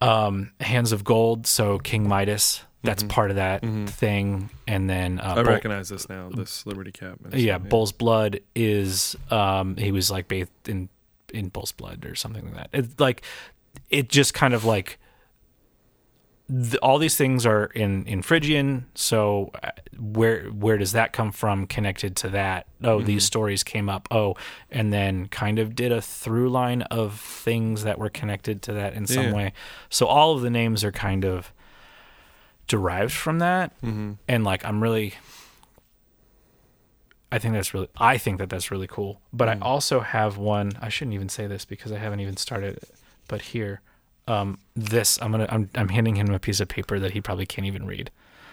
[0.00, 1.46] Um, Hands of Gold.
[1.46, 2.62] So King Midas.
[2.82, 6.30] That's part of that thing, and then uh, I Bull- recognize this now.
[6.30, 7.18] This Liberty Cap.
[7.32, 10.88] yeah, Bull's blood is um he was like bathed in
[11.34, 12.68] in Bull's blood or something like that.
[12.72, 13.22] It's like
[13.90, 14.98] it just kind of like
[16.52, 18.86] the, all these things are in in Phrygian.
[18.96, 21.66] So uh, where where does that come from?
[21.66, 22.66] Connected to that?
[22.82, 23.26] Oh, these mm-hmm.
[23.26, 24.08] stories came up.
[24.10, 24.34] Oh,
[24.68, 28.94] and then kind of did a through line of things that were connected to that
[28.94, 29.32] in some Yeah.
[29.32, 29.52] way.
[29.90, 31.52] So all of the names are kind of
[32.66, 34.14] derived from that, mm-hmm.
[34.26, 35.14] and like I'm really
[37.30, 39.20] I think that's really I think that that's really cool.
[39.32, 39.62] But I mm.
[39.62, 42.90] also have one I shouldn't even say this because I haven't even started it.
[43.28, 43.82] But here
[44.30, 47.46] um this I'm to I'm I'm handing him a piece of paper that he probably
[47.46, 48.10] can't even read.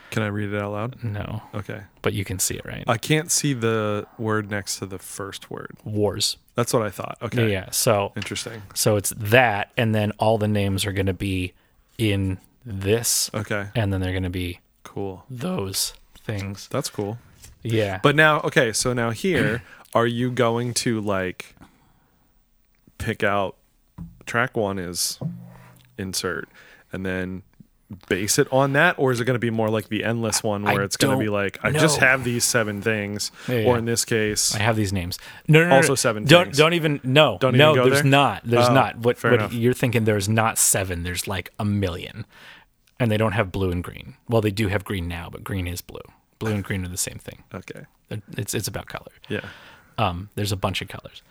[0.10, 1.04] Can I read it out loud?
[1.04, 1.42] No.
[1.54, 1.82] Okay.
[2.02, 2.84] But you can see it, right?
[2.88, 5.76] I can't see the word next to the first word.
[5.84, 6.38] Wars.
[6.56, 7.18] That's what I thought.
[7.22, 7.52] Okay.
[7.52, 7.70] Yeah.
[7.72, 8.62] So Interesting.
[8.74, 11.54] so it's that and then all the names are going to be
[11.98, 13.68] in this Okay.
[13.76, 15.26] and then they're going to be Cool.
[15.30, 16.68] those things.
[16.70, 17.18] That's cool.
[17.64, 18.00] Yeah.
[18.02, 19.62] But now, okay, so now here,
[19.94, 21.54] are you going to like
[22.98, 23.56] pick out
[24.26, 25.20] track one is
[25.98, 26.48] insert
[26.92, 27.44] and then
[28.10, 28.96] base it on that?
[29.00, 31.18] Or is it going to be more like the endless one where I it's going
[31.18, 33.32] to be like, I just have these seven things?
[33.48, 35.18] Yeah, Or in this case, I have these names.
[35.48, 35.76] No, no, no.
[35.78, 35.96] Also no.
[35.96, 36.58] seven Don't things.
[36.58, 37.72] don't even no Don't no.
[37.72, 38.12] even go there's there?
[38.12, 38.42] not.
[38.44, 38.98] There's Oh, not.
[39.00, 40.04] What what you're thinking?
[40.06, 41.04] There's not seven.
[41.04, 42.26] There's like a million,
[43.00, 44.16] and they don't have blue and green.
[44.28, 46.02] Well, they do have green now, but green is blue.
[46.40, 47.44] Blue and green are the same thing.
[47.54, 47.86] okay.
[48.38, 49.12] It's it's about color.
[49.30, 49.42] Yeah.
[49.98, 51.22] Um, there's a bunch of colors.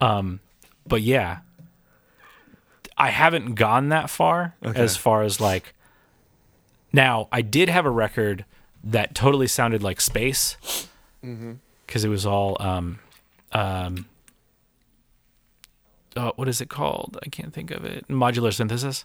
[0.00, 0.40] Um,
[0.86, 1.38] but yeah,
[3.02, 4.80] I haven't gone that far Okay.
[4.80, 5.74] as far as like.
[6.92, 8.44] Now I did have a record
[8.84, 10.56] that totally sounded like space
[11.86, 12.98] because it was all um,
[13.52, 14.06] um,
[16.16, 17.18] uh, what is it called?
[17.24, 18.06] I can't think of it.
[18.08, 19.04] Modular synthesis.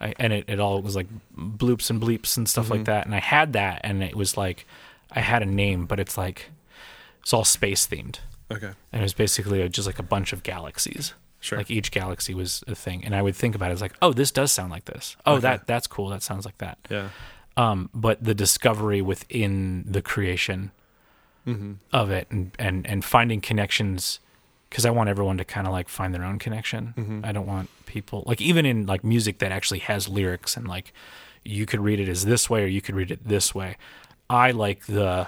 [0.00, 3.06] I, and it, it all was like bloops and bleeps and stuff like that.
[3.06, 4.66] And I had that, and it was like
[5.12, 6.50] I had a name, but it's like
[7.22, 8.18] it's all space themed
[8.50, 8.72] Okay.
[8.92, 11.14] and it was basically just like a bunch of galaxies.
[11.42, 11.58] Sure.
[11.58, 14.12] Like each galaxy was a thing, and I would think about it as like, oh,
[14.14, 15.16] this does sound like this.
[15.26, 15.42] Oh, Okay.
[15.42, 16.08] that that's cool.
[16.08, 16.78] That sounds like that.
[16.88, 17.08] Yeah.
[17.58, 20.70] Um, but the discovery within the creation
[21.46, 21.72] Mm-hmm.
[21.92, 24.20] of it, and and and finding connections,
[24.70, 26.94] because I want everyone to kind of like find their own connection.
[26.96, 27.20] Mm-hmm.
[27.24, 30.92] I don't want people like even in like music that actually has lyrics and like
[31.44, 33.76] you could read it as this way or you could read it this way.
[34.30, 35.26] I like the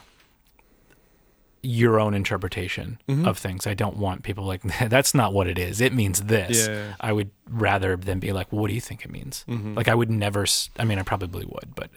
[1.65, 3.27] your own interpretation Mm-hmm.
[3.27, 3.67] of things.
[3.67, 5.81] I don't want people like that's not what it is.
[5.81, 6.69] It means this.
[6.69, 6.95] Yeah.
[7.01, 9.45] I would rather than be like, what do you think it means?
[9.49, 9.75] Mm-hmm.
[9.75, 10.47] Like I would never.
[10.79, 11.91] I mean, I probably would, but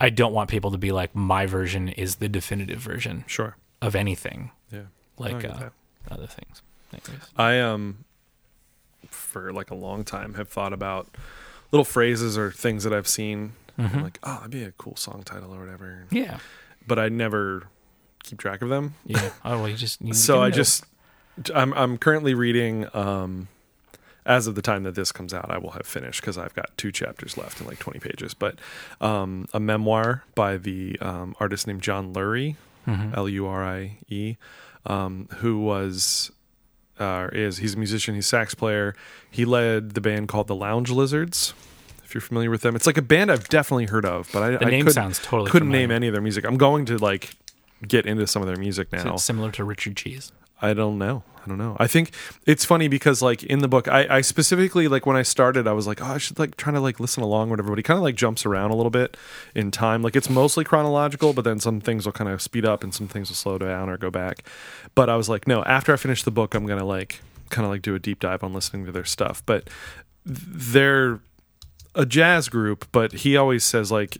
[0.00, 3.56] I don't want people to be like, my version is the definitive version Sure.
[3.82, 4.84] of anything, Yeah.
[5.18, 5.68] like uh,
[6.10, 6.62] other things.
[6.92, 7.24] Anyways.
[7.36, 8.04] I um
[9.08, 11.08] for like a long time have thought about
[11.72, 13.52] little phrases or things that I've seen.
[13.78, 13.96] Mm-hmm.
[13.96, 16.04] I'm like, oh, that'd be a cool song title or whatever.
[16.10, 16.38] Yeah.
[16.86, 17.68] But I never
[18.22, 18.94] keep track of them.
[19.06, 19.30] Yeah.
[19.44, 20.00] Oh well, you just.
[20.00, 20.84] You so I just
[21.54, 23.48] I'm I'm currently reading um
[24.26, 26.70] as of the time that this comes out, I will have finished because I've got
[26.76, 28.34] two chapters left in like 20 pages.
[28.34, 28.56] But
[29.00, 32.56] um, a memoir by the um, artist named John Lurie,
[32.86, 33.14] Mm-hmm.
[33.14, 34.36] L U R I E,
[34.86, 36.30] um, who was
[36.98, 38.94] uh, is he's a musician, he's a sax player.
[39.30, 41.52] He led the band called the Lounge Lizards.
[42.04, 44.50] If you're familiar with them, it's like a band I've definitely heard of, but I,
[44.56, 45.86] The I name couldn't- sounds totally couldn't familiar.
[45.88, 46.44] name any of their music.
[46.44, 47.34] I'm going to like
[47.86, 49.16] get into some of their music now.
[49.16, 50.32] similar to Richard Cheese.
[50.62, 51.22] I don't know.
[51.42, 51.76] I don't know.
[51.80, 52.12] I think
[52.44, 55.72] it's funny because like in the book, I, I specifically like when I started, I
[55.72, 57.68] was like, oh, I should like trying to like listen along, whatever.
[57.68, 59.16] everybody kind of like jumps around a little bit
[59.54, 60.02] in time.
[60.02, 63.08] Like it's mostly chronological, but then some things will kind of speed up and some
[63.08, 64.44] things will slow down or go back.
[64.94, 65.64] But I was like, no.
[65.64, 68.44] After I finish the book, I'm gonna like kind of like do a deep dive
[68.44, 69.42] on listening to their stuff.
[69.46, 69.70] But
[70.26, 71.20] they're
[71.94, 74.18] a jazz group, but he always says like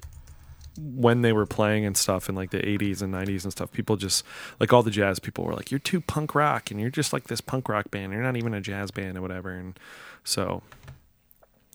[0.83, 3.97] when they were playing and stuff in like the 80s and 90s and stuff people
[3.97, 4.25] just
[4.59, 7.29] like all the jazz people were like you're too punk rock and you're just like
[7.29, 9.79] this punk rock band you're not even a jazz band or whatever and
[10.25, 10.63] so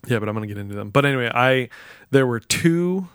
[0.08, 0.90] Yeah, but I'm gonna get into them.
[0.90, 1.70] But anyway, I
[2.12, 3.10] there were two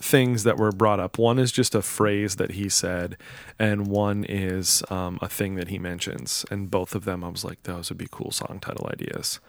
[0.00, 1.18] things that were brought up.
[1.18, 3.16] One is just a phrase that he said,
[3.58, 6.44] and one is um, a thing that he mentions.
[6.50, 9.40] And both of them, I was like, those would be cool song title ideas.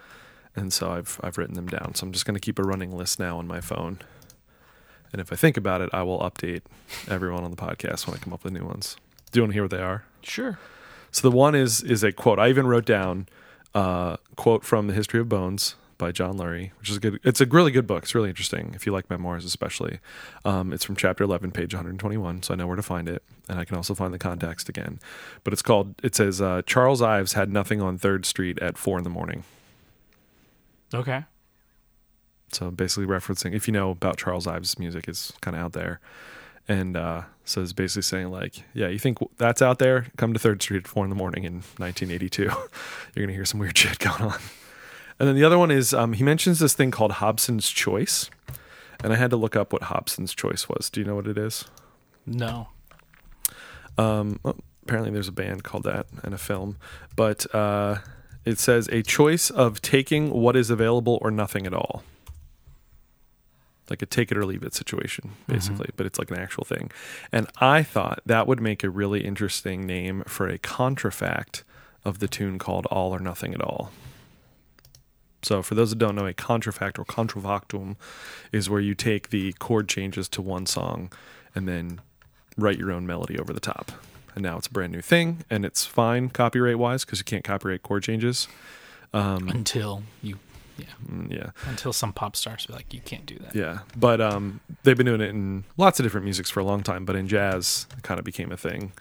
[0.55, 1.95] And so I've I've written them down.
[1.95, 3.99] So I'm just gonna keep a running list now on my phone.
[5.13, 6.63] And if I think about it, I will update
[7.07, 8.97] everyone on the podcast when I come up with new ones.
[9.31, 10.03] Do you want to hear what they are?
[10.23, 10.59] Sure.
[11.11, 12.39] So the one is is a quote.
[12.39, 13.27] I even wrote down
[13.75, 17.19] a quote from the History of Bones by John Lurie, which is a good.
[17.23, 18.03] It's a really good book.
[18.03, 19.99] It's really interesting if you like memoirs, especially.
[20.43, 23.07] Um, it's from chapter eleven, page one hundred twenty-one, so I know where to find
[23.07, 24.99] it, and I can also find the context again.
[25.43, 25.93] But it's called.
[26.01, 29.43] It says uh, Charles Ives had nothing on Third Street at four in the morning.
[30.93, 31.25] Okay.
[32.53, 35.99] So basically referencing if you know about Charles Ives' music, is kind of out there.
[36.67, 40.07] And uh, so it's basically saying like, yeah, you think that's out there?
[40.17, 42.43] Come to Third Street at four in the morning in 1982.
[43.15, 44.39] You're gonna hear some weird shit going on.
[45.19, 48.29] And then the other one is um, he mentions this thing called Hobson's Choice,
[49.03, 50.89] and I had to look up what Hobson's Choice was.
[50.89, 51.65] Do you know what it is?
[52.25, 52.69] No.
[53.97, 56.77] Um, well, apparently, there's a band called that and a film,
[57.15, 57.97] but uh,
[58.45, 62.03] it says a choice of taking what is available or nothing at all.
[63.89, 65.53] Like a take it or leave it situation, mm-hmm.
[65.53, 66.89] basically, but it's like an actual thing.
[67.31, 71.63] And I thought that would make a really interesting name for a contrafact
[72.05, 73.91] of the tune called All or Nothing at All.
[75.41, 77.97] So, for those that don't know, a contrafact or contrafactum
[78.53, 81.11] is where you take the chord changes to one song
[81.53, 81.99] and then
[82.57, 83.91] write your own melody over the top.
[84.35, 87.43] And now it's a brand new thing, and it's fine copyright wise because you can't
[87.43, 88.47] copyright chord changes.
[89.13, 90.39] Um, Until you,
[90.77, 93.55] yeah, Mm, Yeah, until some pop stars be like, you can't do that.
[93.55, 93.79] yeah.
[93.95, 97.05] But um, they've been doing it in lots of different musics for a long time.
[97.05, 98.91] But in jazz, it kind of became a thing.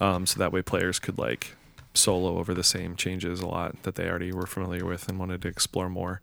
[0.00, 1.56] Um, so that way players could like
[1.94, 5.40] solo over the same changes a lot that they already were familiar with and wanted
[5.42, 6.20] to explore more.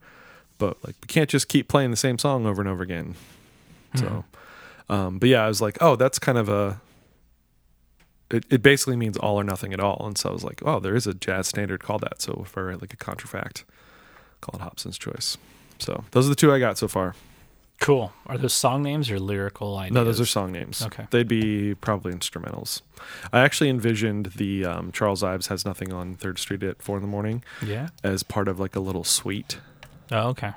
[0.60, 3.16] But like, we can't just keep playing the same song over and over again.
[3.96, 4.24] So,
[4.90, 6.80] um, but yeah, I was like, oh, that's kind of a.
[8.32, 10.80] It, it basically means all or nothing at all, and so I was like, oh,
[10.80, 12.22] there is a jazz standard called that.
[12.22, 13.64] So for like a contrafact,
[14.44, 15.38] call it Hobson's choice.
[15.80, 17.16] So those are the two I got so far.
[17.80, 18.14] Cool.
[18.28, 19.94] Are those song names or lyrical ideas?
[19.94, 20.82] No, those are song names.
[20.84, 21.06] Okay.
[21.10, 22.82] they'd be probably instrumentals.
[23.34, 27.02] I actually envisioned the um, Charles Ives has nothing on Third Street at four in
[27.02, 27.90] the morning Yeah.
[28.04, 29.58] as part of like a little suite,
[30.12, 30.48] Oh, okay.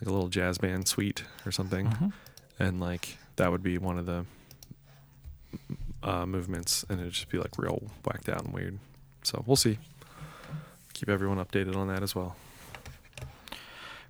[0.00, 2.12] like a little jazz band suite or something, Mhm.
[2.58, 4.26] and like that would be one of the
[6.02, 8.78] uh, movements, and it'd just be like real whacked out and weird.
[9.22, 9.78] So we'll see.
[10.92, 12.36] Keep everyone updated on that as well.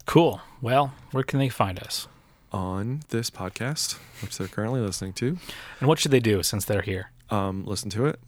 [0.08, 0.40] Cool.
[0.62, 2.08] Well, where can they find us?
[2.50, 5.36] On this podcast, which they're currently listening to,
[5.80, 7.10] And what should they do since they're here?
[7.30, 8.18] um, listen to it.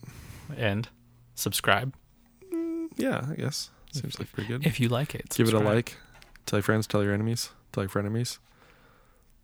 [0.59, 0.89] And
[1.35, 1.95] subscribe
[2.97, 4.67] Yeah, I guess seems like pretty good.
[4.67, 5.31] if you like it.
[5.31, 5.97] Give it a like.
[6.45, 6.87] Tell your friends.
[6.87, 7.49] Tell your enemies.
[7.73, 8.39] Tell your frenemies.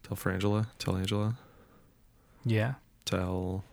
[0.03, 0.66] Tell Frangela.
[0.78, 1.37] Tell Angela.
[2.45, 2.74] Yeah.
[3.07, 3.64] Tell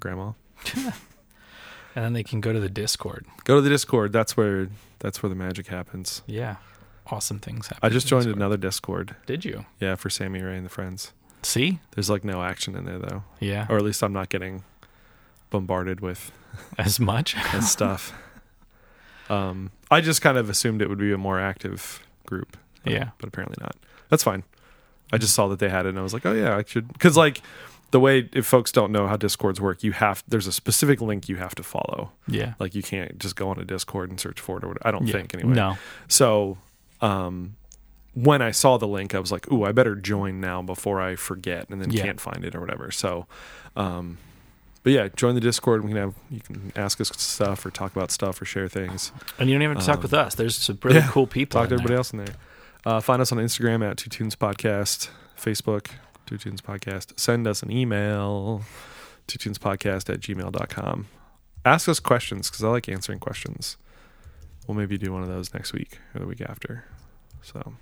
[0.00, 0.32] grandma.
[1.98, 3.26] And then they can go to the Discord.
[3.42, 4.12] Go to the Discord.
[4.12, 4.68] That's where
[5.00, 6.22] that's where the magic happens.
[6.26, 6.56] Yeah.
[7.08, 7.80] Awesome things happen.
[7.84, 8.36] I just joined Discord.
[8.36, 9.16] another Discord.
[9.26, 9.64] Did you?
[9.80, 11.12] Yeah, for Sammy Rae and the friends.
[11.42, 11.80] See?
[11.96, 13.66] There's like no action in there though, Yeah.
[13.68, 14.62] or at least I'm not getting
[15.50, 16.30] bombarded with
[16.78, 17.34] As much?
[17.52, 18.12] that stuff.
[19.28, 22.56] Um, I just kind of assumed it would be a more active group.
[22.84, 23.10] but- Yeah.
[23.18, 23.74] but apparently not.
[24.08, 24.44] That's fine.
[25.12, 26.92] I just saw that they had it, and I was like, oh yeah, I should.
[26.92, 27.40] Because like
[27.90, 31.28] the way if folks don't know how discords work, you have there's a specific link
[31.28, 32.12] you have to follow.
[32.26, 32.54] Yeah.
[32.58, 34.86] Like you can't just go on a Discord and search for it or whatever.
[34.86, 35.12] I don't Yeah.
[35.14, 35.54] think anyway.
[35.54, 35.78] No.
[36.06, 36.58] So,
[37.00, 37.56] um,
[38.14, 41.14] when I saw the link, I was like, "Ooh, I better join now before I
[41.16, 42.02] forget and then Yeah.
[42.04, 43.26] can't find it or whatever." So,
[43.76, 44.18] um,
[44.82, 45.82] but yeah, join the Discord.
[45.84, 49.12] We can have you can ask us stuff or talk about stuff or share things.
[49.38, 50.34] And you don't even have to talk Um, with us.
[50.34, 51.08] There's some really yeah.
[51.10, 51.60] cool people.
[51.60, 51.98] Talk to everybody there.
[51.98, 52.34] else in there.
[52.84, 55.08] Uh, find us on Instagram at Two Tunes Podcast,
[55.38, 55.88] Facebook
[56.28, 57.18] Two Tunes Podcast.
[57.18, 58.60] Send us an email,
[59.26, 61.06] Two Tunes Podcast at gmail.com.
[61.64, 63.78] Ask us questions because I like answering questions.
[64.66, 66.84] We'll maybe do one of those next week or the week after.
[67.40, 67.72] So,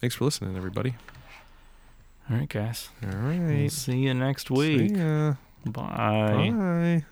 [0.00, 0.96] thanks for listening, everybody.
[2.28, 2.88] All right, guys.
[3.04, 3.38] All right.
[3.38, 4.96] We'll see you next See week.
[4.96, 5.34] ya.
[5.66, 6.50] Bye.
[6.52, 7.04] Bye.